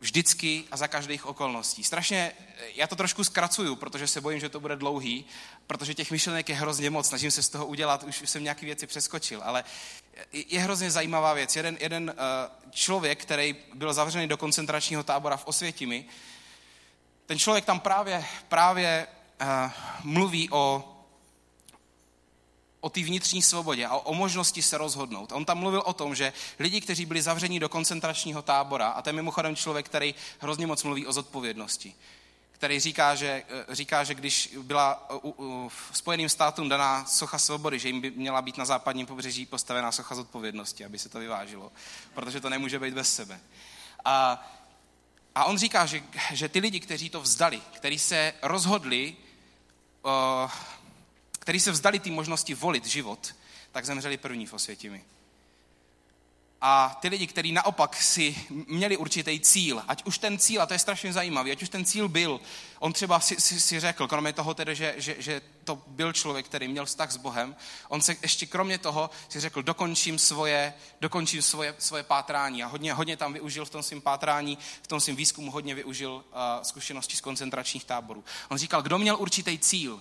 [0.00, 1.84] vždycky a za každých okolností.
[1.84, 2.32] Strašně,
[2.74, 5.24] já to trošku zkracuju, protože se bojím, že to bude dlouhý,
[5.66, 8.86] protože těch myšlenek je hrozně moc, snažím se z toho udělat, už jsem nějaké věci
[8.86, 9.64] přeskočil, ale
[10.32, 11.56] je hrozně zajímavá věc.
[11.56, 16.04] Jeden, jeden uh, člověk, který byl zavřený do koncentračního tábora v Osvětimi,
[17.26, 19.06] ten člověk tam právě, právě
[20.02, 20.93] mluví o
[22.84, 25.32] o té vnitřní svobodě a o možnosti se rozhodnout.
[25.32, 29.08] On tam mluvil o tom, že lidi, kteří byli zavření do koncentračního tábora, a to
[29.08, 31.94] je mimochodem člověk, který hrozně moc mluví o zodpovědnosti,
[32.52, 37.38] který říká, že, eh, říká, že když byla u, u, v Spojeným státům daná socha
[37.38, 41.18] svobody, že jim by měla být na západním pobřeží postavená socha zodpovědnosti, aby se to
[41.18, 41.72] vyvážilo,
[42.14, 43.40] protože to nemůže být bez sebe.
[44.04, 44.46] A,
[45.34, 49.16] a on říká, že, že ty lidi, kteří to vzdali, kteří se rozhodli
[51.44, 53.34] který se vzdali té možnosti volit život,
[53.72, 55.04] tak zemřeli první v Osvětimi.
[56.60, 60.72] A ty lidi, kteří naopak si měli určitý cíl, ať už ten cíl, a to
[60.72, 62.40] je strašně zajímavý, ať už ten cíl byl,
[62.78, 66.46] on třeba si, si, si řekl, kromě toho tedy, že, že, že to byl člověk,
[66.46, 67.56] který měl vztah s Bohem,
[67.88, 72.92] on se ještě kromě toho si řekl, dokončím svoje, dokončím svoje, svoje pátrání a hodně,
[72.94, 76.22] hodně tam využil v tom svém pátrání, v tom svém výzkumu hodně využil uh,
[76.62, 78.24] zkušenosti z koncentračních táborů.
[78.48, 80.00] On říkal, kdo měl určitý cíl,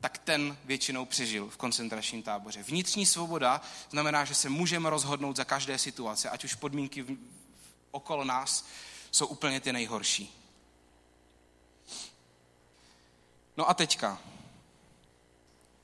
[0.00, 2.62] tak ten většinou přežil v koncentračním táboře.
[2.62, 3.60] Vnitřní svoboda
[3.90, 7.06] znamená, že se můžeme rozhodnout za každé situace, ať už podmínky
[7.90, 8.66] okolo nás
[9.10, 10.36] jsou úplně ty nejhorší.
[13.56, 14.18] No a teďka.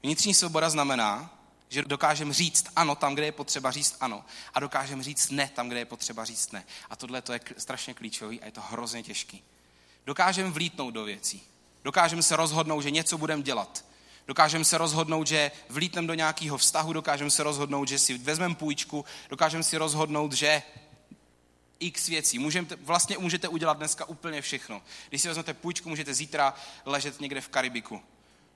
[0.03, 1.31] Vnitřní svoboda znamená,
[1.69, 4.25] že dokážeme říct ano tam, kde je potřeba říct ano.
[4.55, 6.65] A dokážeme říct ne tam, kde je potřeba říct ne.
[6.91, 9.43] A tohle to je strašně klíčový a je to hrozně těžký.
[10.07, 11.43] Dokážeme vlítnout do věcí.
[11.85, 13.85] Dokážeme se rozhodnout, že něco budeme dělat.
[14.27, 19.05] Dokážeme se rozhodnout, že vlítneme do nějakého vztahu, dokážeme se rozhodnout, že si vezmeme půjčku,
[19.31, 20.63] dokážeme si rozhodnout, že
[21.81, 22.39] x věcí.
[22.39, 24.83] Můžete, vlastně můžete udělat dneska úplně všechno.
[25.09, 28.03] Když si vezmete půjčku, můžete zítra ležet někde v Karibiku.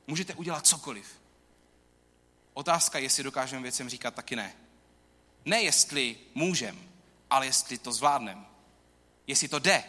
[0.07, 1.21] Můžete udělat cokoliv.
[2.55, 4.57] Otázka je, jestli dokážeme věcem říkat taky ne.
[5.45, 6.79] Ne jestli můžem,
[7.31, 8.45] ale jestli to zvládneme.
[9.27, 9.85] Jestli to jde.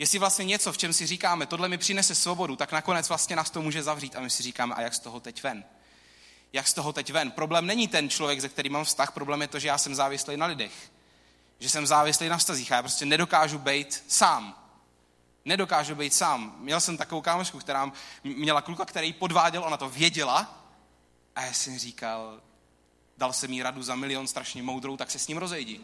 [0.00, 3.50] Jestli vlastně něco, v čem si říkáme, tohle mi přinese svobodu, tak nakonec vlastně nás
[3.50, 5.64] to může zavřít a my si říkáme, a jak z toho teď ven?
[6.52, 7.30] Jak z toho teď ven?
[7.30, 10.36] Problém není ten člověk, ze kterým mám vztah, problém je to, že já jsem závislý
[10.36, 10.72] na lidech.
[11.58, 14.68] Že jsem závislý na vztazích a já prostě nedokážu být sám.
[15.44, 16.56] Nedokážu být sám.
[16.58, 17.92] Měl jsem takovou kámošku, která
[18.24, 20.64] měla kluka, který podváděl, ona to věděla
[21.36, 22.40] a já jsem říkal,
[23.18, 25.80] dal jsem jí radu za milion strašně moudrou, tak se s ním rozejdi.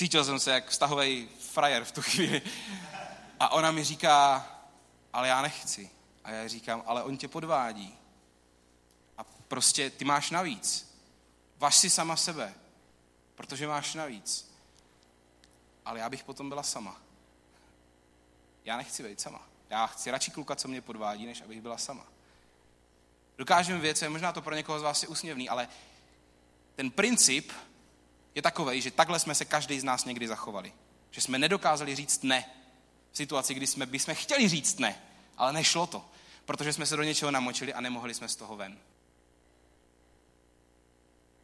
[0.00, 2.42] Cítil jsem se jak vztahový frajer v tu chvíli.
[3.40, 4.46] A ona mi říká,
[5.12, 5.90] ale já nechci.
[6.24, 7.98] A já říkám, ale on tě podvádí.
[9.18, 10.96] A prostě ty máš navíc.
[11.58, 12.54] Vaš si sama sebe,
[13.34, 14.54] protože máš navíc.
[15.84, 17.00] Ale já bych potom byla sama.
[18.64, 19.42] Já nechci být sama.
[19.70, 22.06] Já chci radši kluka, co mě podvádí, než abych byla sama.
[23.38, 25.68] Dokážeme věci, možná to pro někoho z vás je úsměvný, ale
[26.76, 27.52] ten princip
[28.34, 30.72] je takový, že takhle jsme se každý z nás někdy zachovali.
[31.10, 32.44] Že jsme nedokázali říct ne
[33.12, 35.02] v situaci, kdy jsme, bychom chtěli říct ne,
[35.36, 36.04] ale nešlo to,
[36.44, 38.78] protože jsme se do něčeho namočili a nemohli jsme z toho ven.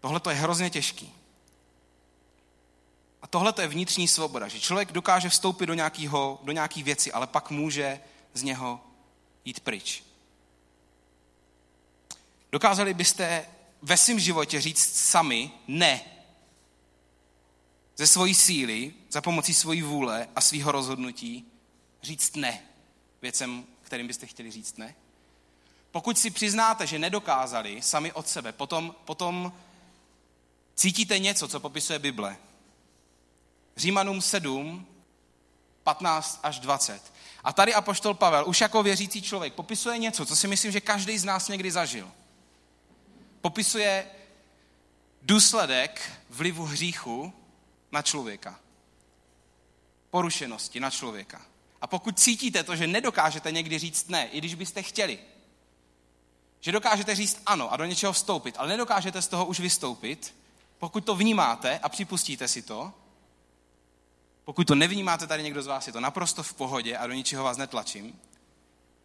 [0.00, 1.12] Tohle to je hrozně těžký.
[3.22, 7.12] A tohle to je vnitřní svoboda, že člověk dokáže vstoupit do, nějakého, do nějaký věci,
[7.12, 8.00] ale pak může
[8.34, 8.80] z něho
[9.44, 10.04] jít pryč.
[12.52, 13.46] Dokázali byste
[13.82, 16.00] ve svém životě říct sami ne
[17.96, 21.46] ze svojí síly, za pomocí svojí vůle a svého rozhodnutí
[22.02, 22.62] říct ne
[23.22, 24.94] věcem, kterým byste chtěli říct ne?
[25.90, 29.52] Pokud si přiznáte, že nedokázali sami od sebe, potom, potom
[30.74, 32.36] cítíte něco, co popisuje Bible.
[33.76, 34.86] Římanům 7,
[35.82, 37.12] 15 až 20.
[37.44, 41.18] A tady apoštol Pavel, už jako věřící člověk, popisuje něco, co si myslím, že každý
[41.18, 42.12] z nás někdy zažil.
[43.40, 44.06] Popisuje
[45.22, 47.32] důsledek vlivu hříchu
[47.92, 48.60] na člověka.
[50.10, 51.46] Porušenosti na člověka.
[51.80, 55.18] A pokud cítíte to, že nedokážete někdy říct ne, i když byste chtěli,
[56.60, 60.34] že dokážete říct ano a do něčeho vstoupit, ale nedokážete z toho už vystoupit,
[60.78, 62.92] pokud to vnímáte a připustíte si to,
[64.44, 67.44] pokud to nevnímáte, tady někdo z vás je to naprosto v pohodě a do ničeho
[67.44, 68.20] vás netlačím,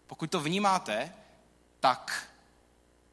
[0.07, 1.13] pokud to vnímáte,
[1.79, 2.29] tak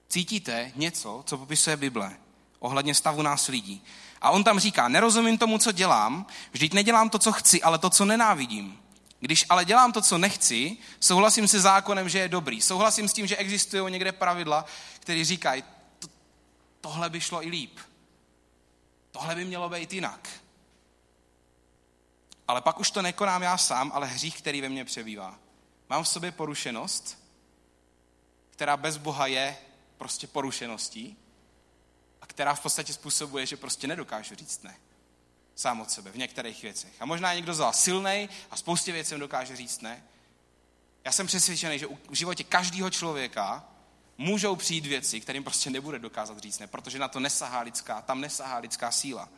[0.09, 2.17] cítíte něco, co popisuje Bible
[2.59, 3.85] ohledně stavu nás lidí.
[4.21, 7.91] A on tam říká, nerozumím tomu, co dělám, vždyť nedělám to, co chci, ale to,
[7.91, 8.81] co nenávidím.
[9.21, 12.63] Když ale dělám to, co nechci, souhlasím se zákonem, že je dobrý.
[12.63, 14.65] Souhlasím s tím, že existují někde pravidla,
[15.01, 15.65] které říkají,
[15.99, 16.09] to,
[16.81, 17.79] tohle by šlo i líp.
[19.11, 20.29] Tohle by mělo být jinak.
[22.49, 25.39] Ale pak už to nekonám já sám, ale hřích, který ve mně přebývá.
[25.89, 27.19] Mám v sobě porušenost,
[28.51, 29.57] která bez Boha je
[29.99, 31.17] prostě porušeností
[32.29, 34.77] která v podstatě způsobuje, že prostě nedokážu říct ne.
[35.57, 36.93] Sám od sebe v některých věcech.
[37.01, 40.03] A možná někdo z vás silnej a spoustě věcem dokáže říct ne.
[41.05, 43.65] Já jsem přesvědčený, že v životě každého člověka
[44.19, 48.21] můžou přijít věci, kterým prostě nebude dokázat říct ne, protože na to nesahá lidská, tam
[48.21, 49.29] nesahá lidská síla.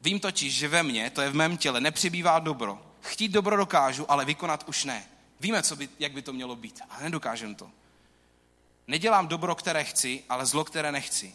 [0.00, 2.86] Vím totiž, že ve mně, to je v mém těle, nepřibývá dobro.
[3.00, 5.06] Chtít dobro dokážu, ale vykonat už ne.
[5.40, 7.70] Víme, co by, jak by to mělo být, ale nedokážem to.
[8.90, 11.34] Nedělám dobro, které chci, ale zlo, které nechci.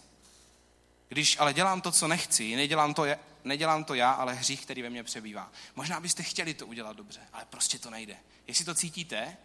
[1.07, 3.05] Když ale dělám to, co nechci, nedělám to,
[3.43, 5.51] nedělám to já, ale hřích, který ve mně přebývá.
[5.75, 8.17] Možná byste chtěli to udělat dobře, ale prostě to nejde.
[8.47, 9.37] Jestli to cítíte,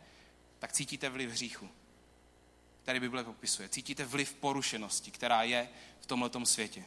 [0.58, 1.68] tak cítíte vliv hříchu,
[2.82, 3.68] který Bible popisuje.
[3.68, 5.68] Cítíte vliv porušenosti, která je
[6.00, 6.84] v tomhletom světě.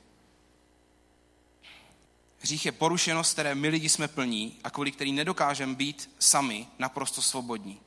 [2.40, 7.22] Hřích je porušenost, které my lidi jsme plní a kvůli který nedokážeme být sami naprosto
[7.22, 7.82] svobodní.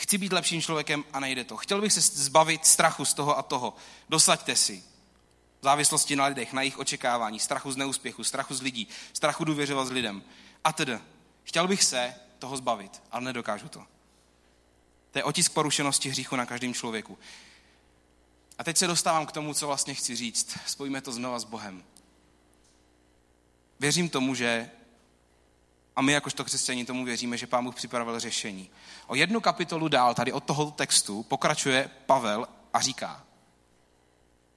[0.00, 1.56] Chci být lepším člověkem a nejde to.
[1.56, 3.76] Chtěl bych se zbavit strachu z toho a toho.
[4.08, 4.84] Dosaďte si.
[5.62, 9.90] Závislosti na lidech, na jejich očekávání, strachu z neúspěchu, strachu z lidí, strachu důvěřovat s
[9.90, 10.22] lidem.
[10.64, 10.98] A tedy.
[11.44, 13.84] Chtěl bych se toho zbavit, ale nedokážu to.
[15.10, 17.18] To je otisk porušenosti hříchu na každém člověku.
[18.58, 20.58] A teď se dostávám k tomu, co vlastně chci říct.
[20.66, 21.84] Spojíme to znova s Bohem.
[23.80, 24.70] Věřím tomu, že
[25.96, 28.70] a my jakožto křesťaní tomu věříme, že Pán Bůh připravil řešení.
[29.06, 33.24] O jednu kapitolu dál, tady od toho textu, pokračuje Pavel a říká,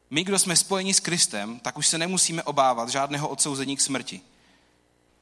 [0.09, 4.21] my, kdo jsme spojeni s Kristem, tak už se nemusíme obávat žádného odsouzení k smrti.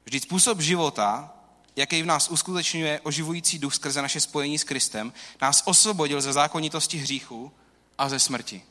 [0.05, 1.33] Vždyť způsob života,
[1.75, 6.97] jaký v nás uskutečňuje oživující duch skrze naše spojení s Kristem, nás osvobodil ze zákonitosti
[6.97, 7.51] hříchu
[7.97, 8.63] a ze smrti.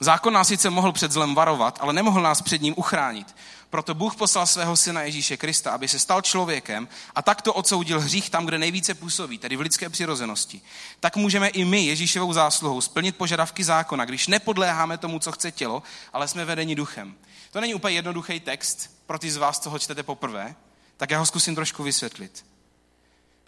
[0.00, 3.34] Zákon nás sice mohl před zlem varovat, ale nemohl nás před ním uchránit.
[3.70, 8.30] Proto Bůh poslal svého syna Ježíše Krista, aby se stal člověkem a takto odsoudil hřích
[8.30, 10.60] tam, kde nejvíce působí, tedy v lidské přirozenosti.
[11.00, 15.82] Tak můžeme i my Ježíšovou zásluhou splnit požadavky zákona, když nepodléháme tomu, co chce tělo,
[16.12, 17.14] ale jsme vedeni duchem.
[17.50, 20.54] To není úplně jednoduchý text pro ty z vás, co ho čtete poprvé,
[20.96, 22.44] tak já ho zkusím trošku vysvětlit.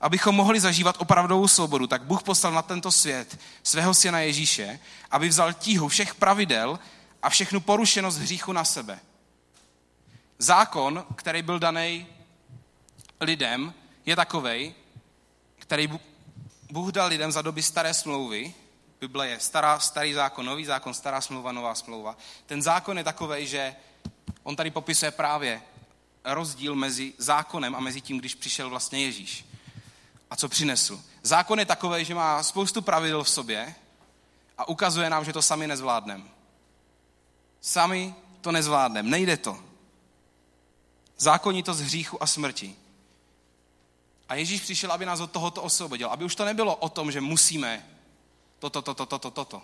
[0.00, 5.28] Abychom mohli zažívat opravdovou svobodu, tak Bůh poslal na tento svět svého syna Ježíše, aby
[5.28, 6.78] vzal tíhu všech pravidel
[7.22, 8.98] a všechnu porušenost hříchu na sebe.
[10.38, 12.06] Zákon, který byl daný
[13.20, 13.74] lidem,
[14.06, 14.74] je takový,
[15.58, 15.88] který
[16.70, 18.54] Bůh dal lidem za doby staré smlouvy.
[19.00, 22.16] Bible je stará, starý zákon, nový zákon, stará smlouva, nová smlouva.
[22.46, 23.76] Ten zákon je takový, že
[24.42, 25.62] on tady popisuje právě
[26.24, 29.49] rozdíl mezi zákonem a mezi tím, když přišel vlastně Ježíš.
[30.30, 31.00] A co přinesl?
[31.22, 33.74] Zákon je takový, že má spoustu pravidel v sobě
[34.58, 36.24] a ukazuje nám, že to sami nezvládneme.
[37.60, 39.58] Sami to nezvládneme, nejde to.
[41.18, 42.76] Zákonitost hříchu a smrti.
[44.28, 46.08] A Ježíš přišel, aby nás od tohoto osvobodil.
[46.08, 47.86] Aby už to nebylo o tom, že musíme
[48.58, 49.62] toto, toto, toto, toto.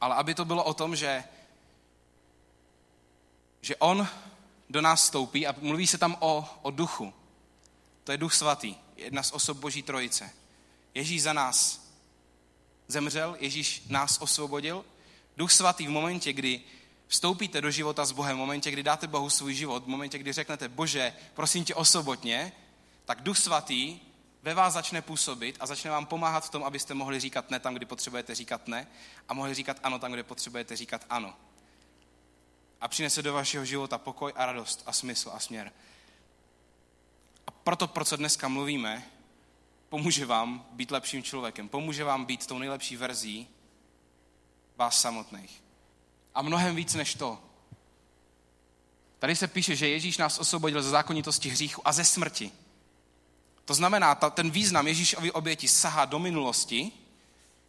[0.00, 1.24] Ale aby to bylo o tom, že,
[3.60, 4.08] že on
[4.70, 7.12] do nás stoupí a mluví se tam o, o duchu.
[8.04, 10.30] To je duch svatý, jedna z osob Boží trojice.
[10.94, 11.82] Ježíš za nás
[12.88, 14.84] zemřel, Ježíš nás osvobodil.
[15.36, 16.60] Duch svatý v momentě, kdy
[17.08, 20.32] vstoupíte do života s Bohem, v momentě, kdy dáte Bohu svůj život, v momentě, kdy
[20.32, 22.52] řeknete, Bože, prosím tě osobotně,
[23.04, 24.00] tak Duch Svatý
[24.42, 27.74] ve vás začne působit a začne vám pomáhat v tom, abyste mohli říkat ne tam,
[27.74, 28.86] kdy potřebujete říkat ne
[29.28, 31.34] a mohli říkat ano tam, kde potřebujete říkat ano.
[32.80, 35.72] A přinese do vašeho života pokoj a radost a smysl a směr.
[37.64, 39.04] Proto, pro co dneska mluvíme,
[39.88, 43.48] pomůže vám být lepším člověkem, pomůže vám být tou nejlepší verzí
[44.76, 45.62] vás samotných.
[46.34, 47.38] A mnohem víc než to.
[49.18, 52.52] Tady se píše, že Ježíš nás osvobodil ze zákonitosti hříchu a ze smrti.
[53.64, 56.92] To znamená, ta, ten význam Ježíšovy oběti sahá do minulosti,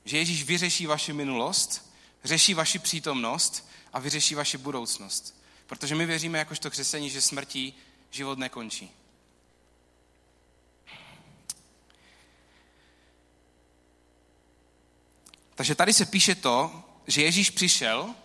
[0.06, 5.43] že Ježíš vyřeší vaši minulost, řeší vaši přítomnost a vyřeší vaši budoucnost.
[5.67, 7.73] Protože my věříme jakožto křesení, že smrtí
[8.12, 8.91] život nekončí.
[15.55, 18.15] Takže tady se píše to, že Ježíš přišel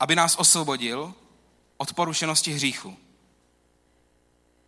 [0.00, 1.14] aby nás osvobodil
[1.76, 2.96] od porušenosti hříchu.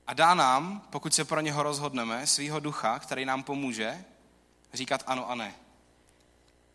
[0.06, 4.04] A dá nám, pokud se pro něho rozhodneme, svýho ducha, který nám pomůže
[4.74, 5.54] říkat ano a ne.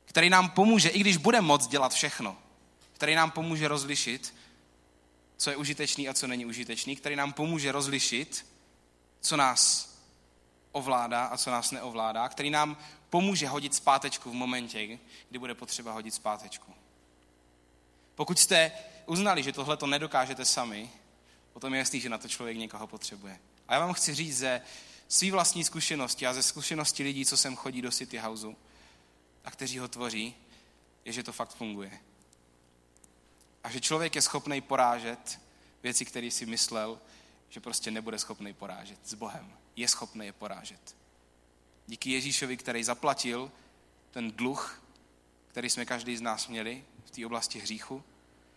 [0.06, 2.38] Který nám pomůže, i když bude moc dělat všechno.
[2.94, 4.36] Který nám pomůže rozlišit,
[5.38, 6.96] co je užitečný a co není užitečný.
[6.96, 8.46] Který nám pomůže rozlišit,
[9.22, 9.90] co nás
[10.72, 12.30] ovládá a co nás neovládá.
[12.30, 12.78] Který nám
[13.10, 16.74] pomůže hodit zpátečku v momentě, kdy bude potřeba hodit zpátečku.
[18.16, 18.72] Pokud jste
[19.06, 20.90] uznali, že tohle to nedokážete sami,
[21.54, 23.40] potom je jasný, že na to člověk někoho potřebuje.
[23.68, 24.62] A já vám chci říct ze
[25.08, 28.56] své vlastní zkušenosti a ze zkušenosti lidí, co sem chodí do City Houseu
[29.46, 30.36] a kteří ho tvoří,
[31.06, 32.00] je, že to fakt funguje.
[33.64, 35.40] A že člověk je schopný porážet
[35.84, 37.00] věci, které si myslel,
[37.50, 39.54] že prostě nebude schopný porážet s Bohem.
[39.76, 40.96] Je schopný je porážet.
[41.88, 43.52] Díky Ježíšovi, který zaplatil
[44.12, 44.82] ten dluh,
[45.48, 46.84] který jsme každý z nás měli,
[47.16, 48.04] té oblasti hříchu,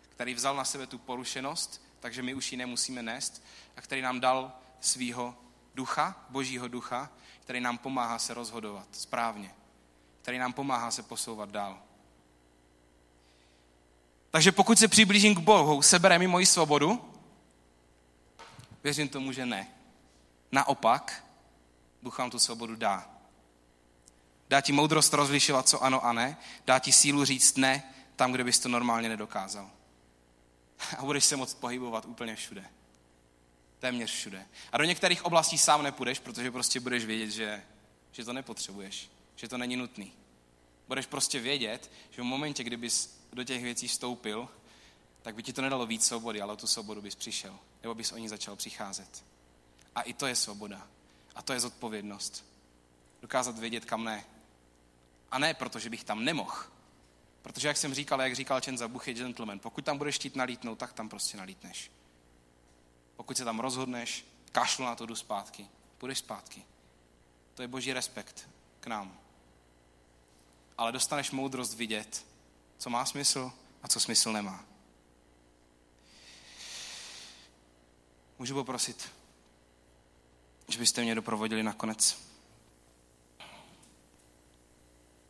[0.09, 3.43] který vzal na sebe tu porušenost, takže my už ji nemusíme nést,
[3.77, 5.35] a který nám dal svýho
[5.75, 7.09] ducha, božího ducha,
[7.39, 9.55] který nám pomáhá se rozhodovat správně,
[10.21, 11.81] který nám pomáhá se posouvat dál.
[14.31, 17.09] Takže pokud se přiblížím k Bohu, sebere mi moji svobodu,
[18.83, 19.67] Věřím tomu, že ne.
[20.51, 21.25] Naopak,
[22.01, 23.09] Bůh vám tu svobodu dá.
[24.49, 26.37] Dá ti moudrost rozlišovat, co ano a ne.
[26.65, 27.83] Dá ti sílu říct ne
[28.15, 29.71] tam, kde bys to normálně nedokázal.
[30.97, 32.65] A budeš se moct pohybovat úplně všude.
[33.79, 34.45] Téměř všude.
[34.71, 37.63] A do některých oblastí sám nepůjdeš, protože prostě budeš vědět, že,
[38.11, 40.13] že to nepotřebuješ, že to není nutný.
[40.87, 44.49] Budeš prostě vědět, že v momentě, kdybys do těch věcí vstoupil,
[45.21, 47.59] tak by ti to nedalo víc svobody, ale o tu svobodu bys přišel.
[47.83, 49.25] Nebo bys o ní začal přicházet.
[49.95, 50.87] A i to je svoboda.
[51.35, 52.45] A to je zodpovědnost.
[53.21, 54.25] Dokázat vědět, kam ne.
[55.31, 56.55] A ne proto, že bych tam nemohl.
[57.41, 60.75] Protože, jak jsem říkal, jak říkal Chen za Buchy gentleman, pokud tam budeš chtít nalítnout,
[60.75, 61.91] tak tam prostě nalítneš.
[63.15, 65.67] Pokud se tam rozhodneš, kašlu na to, jdu zpátky.
[65.97, 66.63] Půjdeš zpátky.
[67.53, 68.49] To je boží respekt
[68.79, 69.19] k nám.
[70.77, 72.25] Ale dostaneš moudrost vidět,
[72.77, 73.51] co má smysl
[73.83, 74.65] a co smysl nemá.
[78.39, 79.11] Můžu poprosit,
[80.67, 82.28] že byste mě doprovodili nakonec.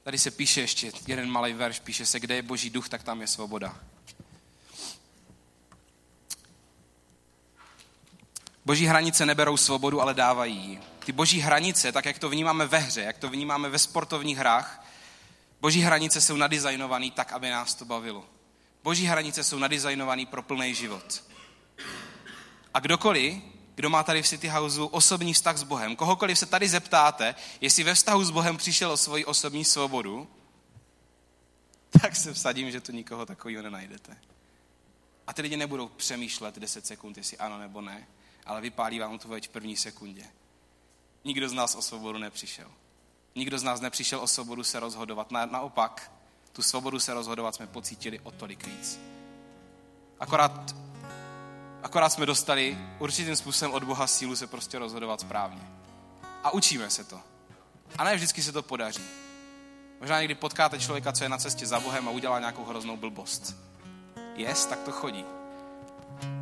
[0.04, 3.22] Tady se píše ještě jeden malý verš, píše se, kde je boží duch, tak tam
[3.22, 3.80] je svoboda.
[8.66, 10.82] Boží hranice neberou svobodu, ale dávají ji.
[11.06, 14.86] Ty boží hranice, tak jak to vnímáme ve hře, jak to vnímáme ve sportovních hrách,
[15.62, 18.26] boží hranice jsou nadizajnované tak, aby nás to bavilo.
[18.84, 21.24] Boží hranice jsou nadizajnované pro plný život.
[22.74, 23.34] A kdokoliv,
[23.80, 27.84] kdo má tady v City Houseu osobní vztah s Bohem, kohokoliv se tady zeptáte, jestli
[27.84, 30.28] ve vztahu s Bohem přišel o svoji osobní svobodu,
[32.02, 34.18] tak se vsadím, že tu nikoho takového nenajdete.
[35.28, 38.08] A ty lidi nebudou přemýšlet 10 sekund, jestli ano nebo ne,
[38.46, 40.26] ale vypálí vám to v první sekundě.
[41.24, 42.72] Nikdo z nás o svobodu nepřišel.
[43.36, 45.32] Nikdo z nás nepřišel o svobodu se rozhodovat.
[45.32, 46.12] Na, naopak,
[46.52, 49.00] tu svobodu se rozhodovat jsme pocítili o tolik víc.
[50.20, 50.76] Akorát
[51.84, 55.62] Akorát jsme dostali určitým způsobem od Boha sílu se prostě rozhodovat správně.
[56.44, 57.20] A učíme se to.
[57.98, 59.04] A ne vždycky se to podaří.
[60.00, 63.56] Možná někdy potkáte člověka, co je na cestě za Bohem a udělá nějakou hroznou blbost.
[64.36, 65.26] Yes, tak to chodí.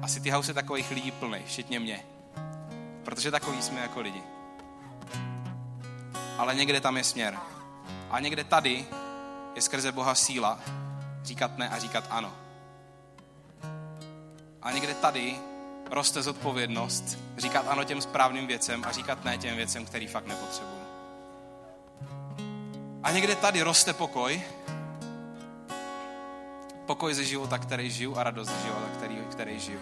[0.02, 2.06] Asi ty house takových lidí plný, včetně mě.
[3.04, 4.24] Protože takový jsme jako lidi.
[6.38, 7.38] Ale někde tam je směr.
[8.10, 8.86] A někde tady
[9.56, 10.60] je skrze Boha síla
[11.24, 12.34] říkat ne a říkat ano.
[14.68, 15.39] A někde tady
[15.91, 20.82] roste zodpovědnost říkat ano těm správným věcem a říkat ne těm věcem, který fakt nepotřebuju.
[23.03, 24.41] A někde tady roste pokoj,
[26.86, 29.80] pokoj ze života, který žiju a radost ze života, který, který žiju.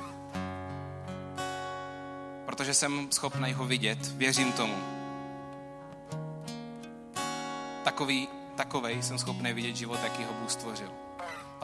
[2.46, 4.76] Protože jsem schopný ho vidět, věřím tomu.
[7.84, 11.05] Takový, takovej jsem schopný vidět život, jaký ho Bůh stvořil.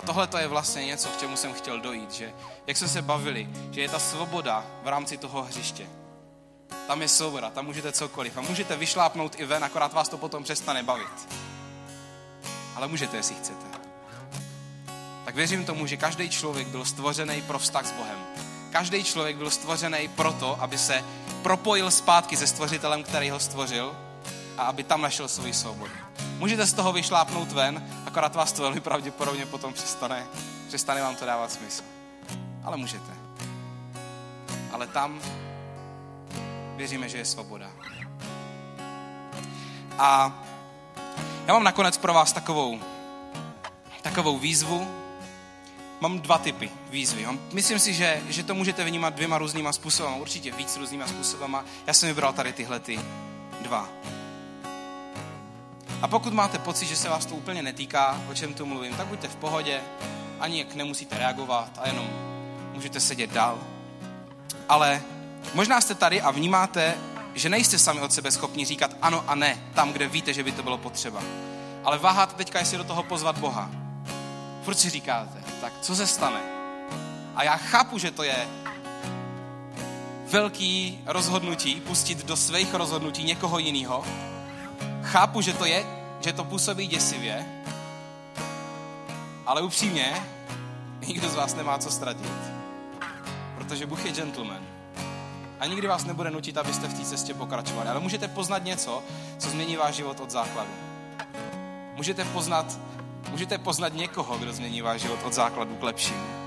[0.02, 2.34] A tohle to je vlastně něco, k čemu jsem chtěl dojít, že
[2.68, 5.88] jak jsme se bavili, že je ta svoboda v rámci toho hřiště.
[6.88, 8.38] Tam je svoboda, tam můžete cokoliv.
[8.38, 11.36] A můžete vyšlápnout i ven, akorát vás to potom přestane bavit.
[12.76, 13.66] Ale můžete, jestli chcete.
[15.26, 18.20] Tak věřím tomu, že každý člověk byl stvořený pro vztah s Bohem.
[18.72, 21.04] Každý člověk byl stvořený proto, aby se
[21.44, 23.96] propojil zpátky se stvořitelem, který ho stvořil
[24.58, 25.94] a aby tam našel svou svobodu.
[26.42, 30.28] Můžete z toho vyšlápnout ven, akorát vás to velmi pravděpodobně potom přestane,
[30.68, 31.84] přestane vám to dávat smysl.
[32.64, 33.14] Ale můžete.
[34.72, 35.20] Ale tam
[36.76, 37.72] věříme, že je svoboda.
[39.98, 40.34] A
[41.48, 42.80] já mám nakonec pro vás takovou,
[44.02, 44.88] takovou výzvu.
[46.00, 47.28] Mám dva typy výzvy.
[47.54, 51.66] Myslím si, že, že to můžete vnímat dvěma různýma způsoby, určitě víc různýma způsobama.
[51.88, 53.00] Já jsem vybral tady tyhle ty
[53.62, 53.90] dva.
[56.02, 59.08] A pokud máte pocit, že se vás to úplně netýká, o čem tu mluvím, tak
[59.08, 59.82] buďte v pohodě,
[60.40, 62.10] ani jak nemusíte reagovat a jenom
[62.74, 63.60] můžete sedět dál.
[64.70, 65.02] Ale
[65.54, 66.94] možná jste tady a vnímáte,
[67.34, 70.52] že nejste sami od sebe schopni říkat ano a ne tam, kde víte, že by
[70.52, 71.22] to bylo potřeba.
[71.84, 73.70] Ale váháte teďka, jestli do toho pozvat Boha.
[74.64, 76.40] Furt si říkáte, tak co se stane?
[77.36, 78.48] A já chápu, že to je
[80.32, 84.04] velký rozhodnutí pustit do svých rozhodnutí někoho jiného,
[85.04, 85.86] chápu, že to je,
[86.22, 87.46] že to působí děsivě,
[89.46, 90.24] ale upřímně,
[91.08, 92.32] nikdo z vás nemá co ztratit.
[93.58, 94.62] Protože Bůh je gentleman.
[95.60, 97.90] A nikdy vás nebude nutit, abyste v té cestě pokračovali.
[97.90, 99.04] Ale můžete poznat něco,
[99.38, 100.70] co změní váš život od základu.
[101.96, 102.80] Můžete poznat,
[103.30, 106.41] můžete poznat někoho, kdo změní váš život od základu k lepšímu.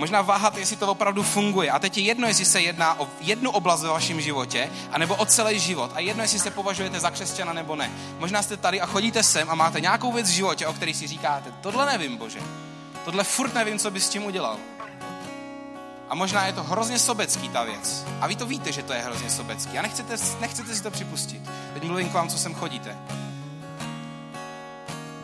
[0.00, 1.70] Možná váhat, jestli to opravdu funguje.
[1.70, 5.26] A teď je jedno, jestli se jedná o jednu oblast ve vašem životě, anebo o
[5.26, 5.90] celý život.
[5.94, 7.90] A jedno, jestli se považujete za křesťana nebo ne.
[8.18, 11.06] Možná jste tady a chodíte sem a máte nějakou věc v životě, o který si
[11.06, 12.40] říkáte, tohle nevím, Bože.
[13.04, 14.56] Tohle furt nevím, co bys s tím udělal.
[16.08, 18.04] A možná je to hrozně sobecký ta věc.
[18.20, 19.78] A vy to víte, že to je hrozně sobecký.
[19.78, 21.42] A nechcete, nechcete si to připustit.
[21.74, 22.98] Teď mluvím k vám, co sem chodíte.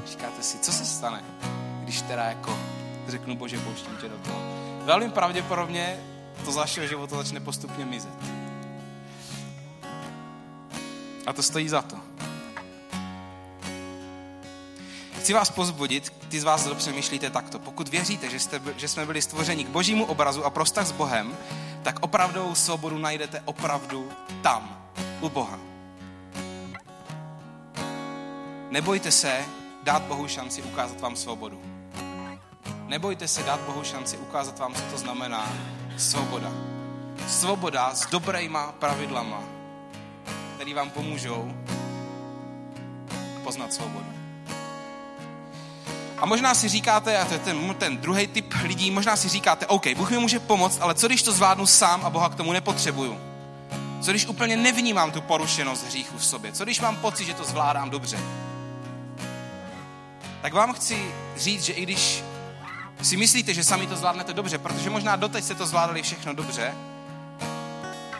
[0.06, 1.24] Říkáte si, co se stane,
[1.82, 2.75] když teda jako
[3.08, 4.40] řeknu, bože, pouštím tě do toho.
[4.84, 6.00] Velmi pravděpodobně
[6.44, 8.12] to z vašeho života začne postupně mizet.
[11.26, 11.96] A to stojí za to.
[15.18, 17.58] Chci vás pozbudit, ty z vás, kdo přemýšlíte takto.
[17.58, 21.36] Pokud věříte, že, jste, že jsme byli stvořeni k božímu obrazu a prostah s Bohem,
[21.82, 24.90] tak opravdovou svobodu najdete opravdu tam,
[25.20, 25.58] u Boha.
[28.70, 29.44] Nebojte se
[29.82, 31.75] dát Bohu šanci ukázat vám svobodu.
[32.86, 35.52] Nebojte se dát Bohu šanci ukázat vám, co to znamená
[35.96, 36.52] svoboda.
[37.28, 39.42] Svoboda s dobrýma pravidlama,
[40.54, 41.52] které vám pomůžou
[43.44, 44.06] poznat svobodu.
[46.18, 49.66] A možná si říkáte, a to je ten, ten druhý typ lidí, možná si říkáte,
[49.66, 52.52] OK, Bůh mi může pomoct, ale co když to zvládnu sám a Boha k tomu
[52.52, 53.20] nepotřebuju?
[54.02, 56.52] Co když úplně nevnímám tu porušenost hříchu v sobě?
[56.52, 58.18] Co když mám pocit, že to zvládám dobře?
[60.42, 62.22] Tak vám chci říct, že i když
[63.02, 66.74] si myslíte, že sami to zvládnete dobře, protože možná doteď jste to zvládali všechno dobře,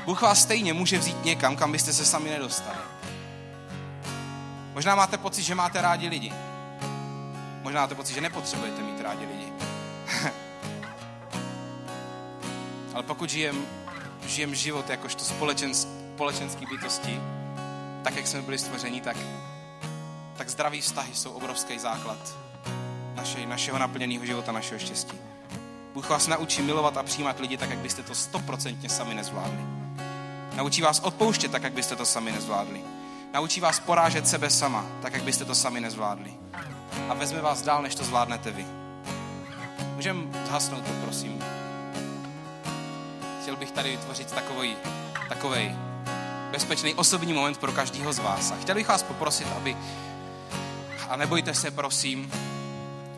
[0.05, 2.79] Bůh vás stejně může vzít někam, kam byste se sami nedostali.
[4.75, 6.33] Možná máte pocit, že máte rádi lidi.
[7.63, 9.53] Možná máte pocit, že nepotřebujete mít rádi lidi.
[12.95, 13.67] Ale pokud žijem,
[14.27, 17.21] žijem život jakožto společenský, společenský bytosti,
[18.05, 19.17] tak jak jsme byli stvořeni, tak,
[20.37, 22.37] tak zdraví vztahy jsou obrovský základ
[23.17, 25.19] naše, našeho naplněného života, našeho štěstí.
[25.95, 29.65] Bůh vás naučí milovat a přijímat lidi tak, jak byste to stoprocentně sami nezvládli.
[30.57, 32.81] Naučí vás odpouštět tak, jak byste to sami nezvládli.
[33.35, 36.35] Naučí vás porážet sebe sama, tak, jak byste to sami nezvládli
[37.09, 38.67] a vezme vás dál, než to zvládnete vy.
[39.95, 41.45] Můžeme zhasnout to, prosím.
[43.43, 44.77] Chtěl bych tady vytvořit takový,
[45.29, 45.77] takový
[46.51, 48.51] bezpečný osobní moment pro každého z vás.
[48.51, 49.77] A chtěl bych vás poprosit, aby,
[51.09, 52.33] a nebojte se, prosím,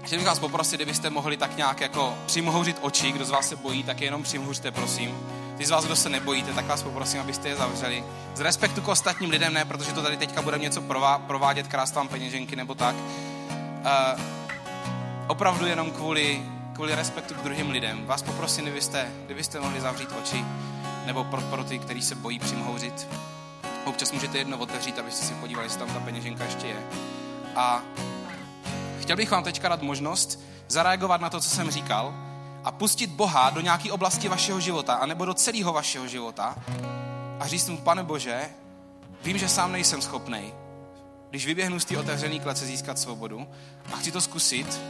[0.05, 3.57] chtěl bych vás poprosit, kdybyste mohli tak nějak jako přimhouřit oči, kdo z vás se
[3.57, 5.19] bojí, tak jenom přimhouřte, prosím.
[5.57, 8.05] Ty z vás, kdo se nebojíte, tak vás poprosím, abyste je zavřeli.
[8.35, 10.83] Z respektu k ostatním lidem, ne, protože to tady teďka budeme něco
[11.27, 14.21] provádět, krást vám peněženky nebo tak, uh,
[15.27, 16.43] opravdu jenom kvůli,
[16.73, 18.07] kvůli respektu k druhým lidem.
[18.07, 20.45] Vás poprosím, kdybyste, kdybyste mohli zavřít oči,
[21.07, 23.09] nebo pro, pro ty, kteří se bojí přimhouřit.
[23.85, 26.83] Občas můžete jedno otevřít, abyste si podívali, jestli tam ta peněženka ještě je.
[27.57, 27.83] A
[29.09, 32.15] chtěl bych vám teďka dát možnost zareagovat na to, co jsem říkal
[32.65, 36.57] a pustit Boha do nějaké oblasti vašeho života, anebo do celého vašeho života
[37.41, 38.41] a říct mu, pane Bože,
[39.23, 40.53] vím, že sám nejsem schopný,
[41.31, 43.47] když vyběhnu z té otevřené klece získat svobodu
[43.93, 44.81] a chci to zkusit,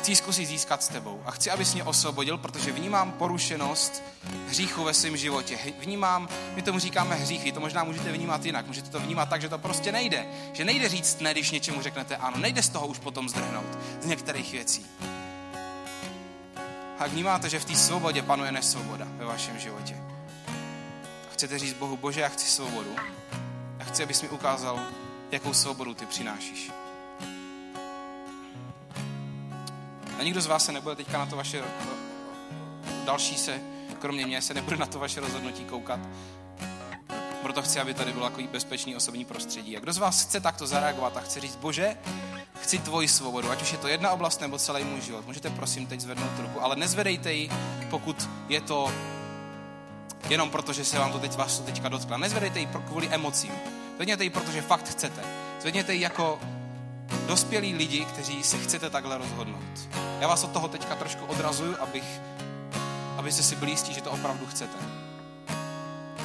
[0.00, 4.02] chci zkusit získat s tebou a chci, abys mě osvobodil, protože vnímám porušenost
[4.48, 5.58] hříchu ve svém životě.
[5.78, 9.40] Vnímám, my tomu říkáme hřích, vy to možná můžete vnímat jinak, můžete to vnímat tak,
[9.40, 10.26] že to prostě nejde.
[10.52, 14.06] Že nejde říct ne, když něčemu řeknete ano, nejde z toho už potom zdrhnout, z
[14.06, 14.86] některých věcí.
[16.98, 19.96] A vnímáte, že v té svobodě panuje nesvoboda ve vašem životě.
[21.30, 22.96] A chcete říct Bohu, Bože, já chci svobodu.
[23.80, 24.80] A chci, abys mi ukázal,
[25.30, 26.70] jakou svobodu ty přinášíš.
[30.22, 31.62] A nikdo z vás se nebude teďka na to vaše
[33.04, 33.60] další se,
[33.98, 36.00] kromě mě, se nebude na to vaše rozhodnutí koukat.
[37.42, 39.76] Proto chci, aby tady bylo takový bezpečný osobní prostředí.
[39.76, 41.96] A kdo z vás chce takto zareagovat a chce říct, bože,
[42.60, 45.26] chci tvoji svobodu, ať už je to jedna oblast nebo celý můj život.
[45.26, 47.50] Můžete prosím teď zvednout ruku, ale nezvedejte ji,
[47.90, 48.92] pokud je to
[50.28, 52.16] jenom proto, že se vám to teď vás to teďka dotkla.
[52.16, 53.52] Nezvedejte ji kvůli emocím.
[53.96, 55.22] Zvedněte ji, protože fakt chcete.
[55.60, 56.40] Zvedněte ji jako
[57.32, 59.88] dospělí lidi, kteří se chcete takhle rozhodnout.
[60.20, 62.04] Já vás od toho teďka trošku odrazuju, abych,
[63.16, 64.76] abyste si byli jistí, že to opravdu chcete.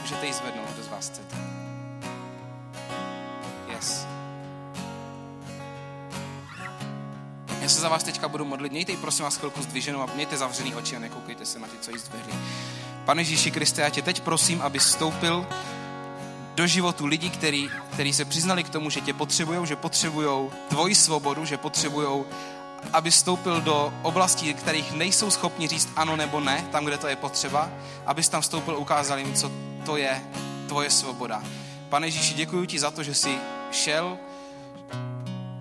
[0.02, 1.36] Můžete ji zvednout, kdo z vás chcete.
[3.68, 4.08] Yes.
[7.62, 8.72] Já se za vás teďka budu modlit.
[8.72, 11.78] Mějte ji prosím vás chvilku zdviženou a mějte zavřený oči a nekoukejte se na ty,
[11.78, 12.34] co jí zdvihli.
[13.06, 15.48] Pane Ježíši Kriste, já tě teď prosím, aby vstoupil
[16.58, 20.96] do životu lidí, který, který se přiznali k tomu, že tě potřebují, že potřebují tvoji
[20.96, 22.24] svobodu, že potřebují,
[22.94, 27.16] aby vstoupil do oblastí, kterých nejsou schopni říct ano nebo ne, tam, kde to je
[27.16, 27.70] potřeba,
[28.06, 29.52] abys tam vstoupil a ukázal jim, co
[29.86, 30.22] to je
[30.68, 31.44] tvoje svoboda.
[31.90, 33.38] Pane Ježíši, děkuji ti za to, že jsi
[33.72, 34.18] šel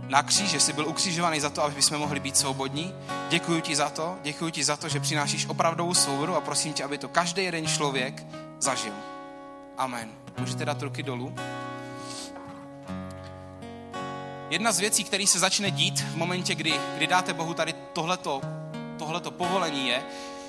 [0.09, 2.95] na kříž, že jsi byl ukřižovaný za to, aby jsme mohli být svobodní.
[3.29, 6.85] Děkuji ti za to, děkuji ti za to, že přinášíš opravdovou svobodu a prosím tě,
[6.85, 8.27] aby to každý jeden člověk
[8.61, 8.95] zažil.
[9.79, 10.26] Amen.
[10.39, 11.35] Můžete dát ruky dolů.
[14.51, 18.41] Jedna z věcí, které se začne dít v momentě, kdy, kdy dáte Bohu tady tohleto,
[18.99, 20.03] tohleto povolení je,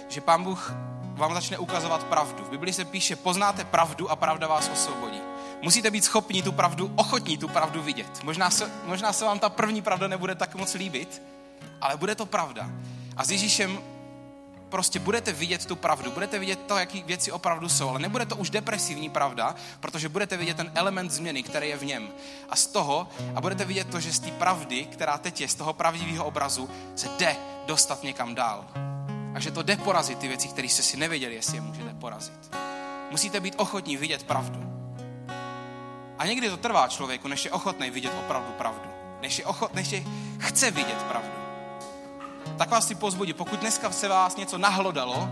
[0.10, 0.74] že Pán Bůh
[1.14, 2.44] vám začne ukazovat pravdu.
[2.44, 5.22] V Biblii se píše, poznáte pravdu a pravda vás osvobodí.
[5.62, 8.24] Musíte být schopni tu pravdu, ochotní tu pravdu vidět.
[8.24, 11.22] Možná se, možná se vám ta první pravda nebude tak moc líbit,
[11.82, 12.70] ale bude to pravda.
[13.18, 13.80] A s Ježíšem
[14.70, 18.36] prostě budete vidět tu pravdu, budete vidět to, jaký věci opravdu jsou, ale nebude to
[18.36, 22.10] už depresivní pravda, protože budete vidět ten element změny, který je v něm.
[22.50, 25.56] A z toho, a budete vidět to, že z té pravdy, která teď je, z
[25.56, 28.66] toho pravdivého obrazu, se jde dostat někam dál.
[29.36, 32.56] A že to jde porazit ty věci, které jste si nevěděli, jestli je můžete porazit.
[33.12, 34.60] Musíte být ochotní vidět pravdu.
[36.18, 38.90] A někdy to trvá člověku, než je ochotný vidět opravdu pravdu.
[39.22, 40.04] Než je, ochot, než je
[40.40, 41.37] chce vidět pravdu
[42.58, 43.34] tak vás si pozbudí.
[43.34, 45.30] Pokud dneska se vás něco nahlodalo,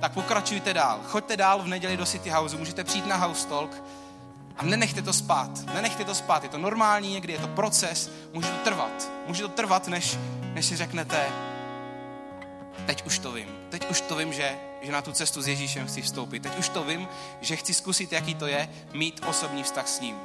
[0.00, 1.00] tak pokračujte dál.
[1.04, 3.82] Choďte dál v neděli do City House, můžete přijít na House Talk
[4.56, 5.50] a nenechte to spát.
[5.74, 9.10] Nenechte to spát, je to normální, někdy je to proces, může to trvat.
[9.26, 10.18] Může to trvat, než,
[10.54, 11.26] než si řeknete,
[12.86, 13.48] teď už to vím.
[13.70, 16.42] Teď už to vím, že, že na tu cestu s Ježíšem chci vstoupit.
[16.42, 17.08] Teď už to vím,
[17.40, 20.16] že chci zkusit, jaký to je, mít osobní vztah s ním.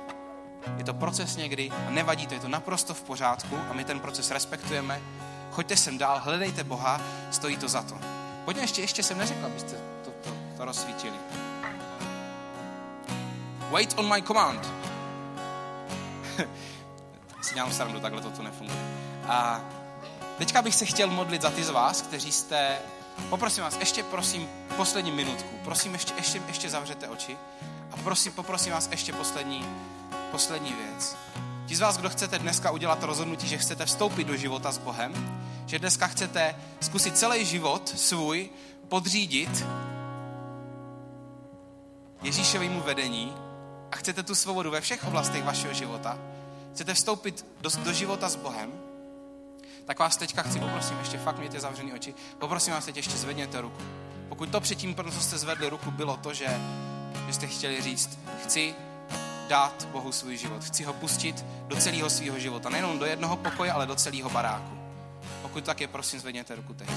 [0.77, 3.99] Je to proces někdy a nevadí to, je to naprosto v pořádku a my ten
[3.99, 5.01] proces respektujeme
[5.53, 7.01] choďte sem dál, hledejte Boha,
[7.31, 7.95] stojí to za to.
[8.45, 9.75] Pojďme ještě, ještě jsem neřekl, abyste
[10.05, 11.17] to, to, to rozsvítili.
[13.71, 14.69] Wait on my command.
[17.41, 18.79] si dělám srandu, takhle to tu nefunguje.
[19.27, 19.61] A
[20.37, 22.77] teďka bych se chtěl modlit za ty z vás, kteří jste,
[23.29, 27.37] poprosím vás, ještě prosím poslední minutku, prosím ještě, ještě, ještě zavřete oči
[27.91, 29.65] a prosím, poprosím vás ještě poslední,
[30.31, 31.15] poslední věc.
[31.65, 35.42] Ti z vás, kdo chcete dneska udělat rozhodnutí, že chcete vstoupit do života s Bohem,
[35.65, 38.49] že dneska chcete zkusit celý život svůj
[38.89, 39.65] podřídit
[42.21, 43.35] Ježíšovému vedení
[43.91, 46.19] a chcete tu svobodu ve všech oblastech vašeho života,
[46.73, 48.71] chcete vstoupit do, do života s Bohem,
[49.85, 53.61] tak vás teďka chci poprosím, ještě fakt mějte zavřený oči, poprosím vás teď ještě zvedněte
[53.61, 53.83] ruku.
[54.29, 56.61] Pokud to předtím, co jste zvedli ruku, bylo to, že,
[57.27, 58.75] že jste chtěli říct, chci
[59.47, 60.63] dát Bohu svůj život.
[60.63, 62.69] Chci ho pustit do celého svého života.
[62.69, 64.82] Nejenom do jednoho pokoje, ale do celého baráku.
[65.53, 66.89] Pokud tak je, prosím, zvedněte ruku teď.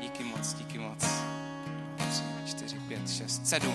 [0.00, 1.04] Díky moc, díky moc.
[2.10, 3.74] 3, 4, 5, 6, 7.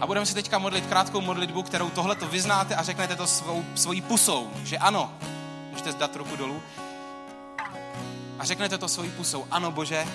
[0.00, 3.64] A budeme si teďka modlit krátkou modlitbu, kterou tohle to vyznáte a řeknete to svou,
[3.74, 5.12] svojí pusou, že ano.
[5.70, 6.62] Můžete zdat ruku dolů.
[8.38, 9.46] A řeknete to svojí pusou.
[9.50, 10.06] Ano, Bože,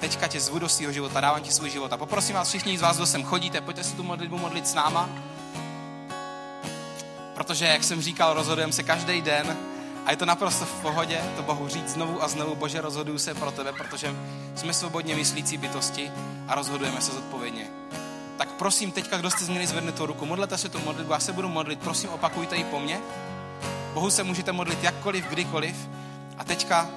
[0.00, 1.92] teďka tě zvu do svého života, dávám ti svůj život.
[1.92, 4.74] A poprosím vás všichni z vás, kdo sem chodíte, pojďte si tu modlitbu modlit s
[4.74, 5.08] náma.
[7.34, 9.71] Protože, jak jsem říkal, rozhodujeme se každý den
[10.06, 13.34] a je to naprosto v pohodě to Bohu říct znovu a znovu, Bože, rozhoduju se
[13.34, 14.14] pro tebe, protože
[14.54, 16.12] jsme svobodně myslící bytosti
[16.48, 17.66] a rozhodujeme se zodpovědně.
[18.38, 21.32] Tak prosím, teďka, kdo jste změnili, zvedne tu ruku, modlete se tu modlitbu, já se
[21.32, 23.00] budu modlit, prosím, opakujte ji po mně.
[23.94, 25.88] Bohu se můžete modlit jakkoliv, kdykoliv.
[26.38, 26.90] A teďka,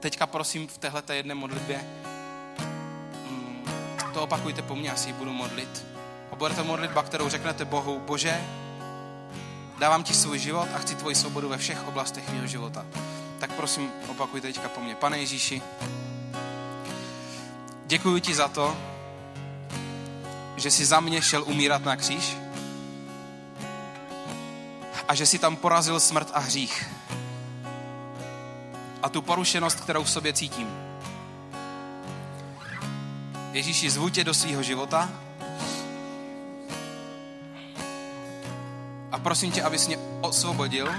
[0.00, 1.80] teďka prosím v téhle jedné modlitbě,
[3.30, 3.64] mm,
[4.14, 5.86] to opakujte po mně, asi ji budu modlit.
[6.32, 8.40] A bude to modlitba, kterou řeknete Bohu, Bože,
[9.78, 12.86] dávám ti svůj život a chci tvoji svobodu ve všech oblastech mého života.
[13.38, 14.94] Tak prosím, opakuj teďka po mně.
[14.94, 15.62] Pane Ježíši,
[17.86, 18.76] děkuji ti za to,
[20.56, 22.36] že jsi za mě šel umírat na kříž
[25.08, 26.90] a že jsi tam porazil smrt a hřích
[29.02, 30.68] a tu porušenost, kterou v sobě cítím.
[33.52, 35.25] Ježíši, zvu tě do svého života
[39.26, 40.94] prosím tě, abys mě osvobodil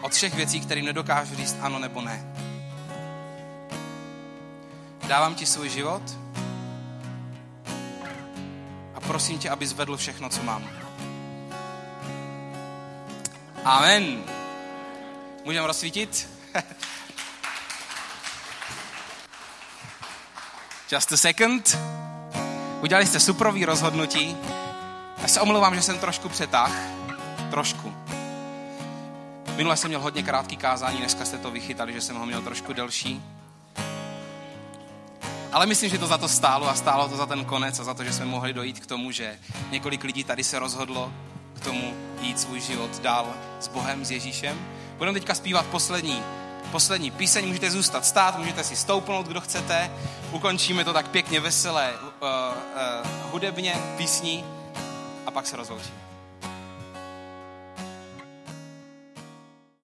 [0.00, 2.34] od všech věcí, kterým nedokážu říct ano nebo ne.
[5.06, 6.02] Dávám ti svůj život
[8.94, 10.70] a prosím tě, abys vedl všechno, co mám.
[13.64, 14.24] Amen.
[15.44, 16.28] Můžeme rozsvítit?
[20.92, 21.78] Just a second.
[22.80, 24.36] Udělali jste suprový rozhodnutí.
[25.22, 26.72] Já se omlouvám, že jsem trošku přetáh.
[27.50, 27.94] Trošku.
[29.56, 32.72] Minule jsem měl hodně krátký kázání, dneska jste to vychytali, že jsem ho měl trošku
[32.72, 33.22] delší.
[35.52, 37.94] Ale myslím, že to za to stálo a stálo to za ten konec a za
[37.94, 39.38] to, že jsme mohli dojít k tomu, že
[39.70, 41.12] několik lidí tady se rozhodlo
[41.54, 44.66] k tomu jít svůj život dál s Bohem, s Ježíšem.
[44.98, 46.22] Budeme teďka zpívat poslední,
[46.70, 49.90] poslední píseň, můžete zůstat stát, můžete si stoupnout, kdo chcete.
[50.30, 54.44] Ukončíme to tak pěkně, veselé, uh, uh, hudebně, písní
[55.26, 56.11] a pak se rozloučí.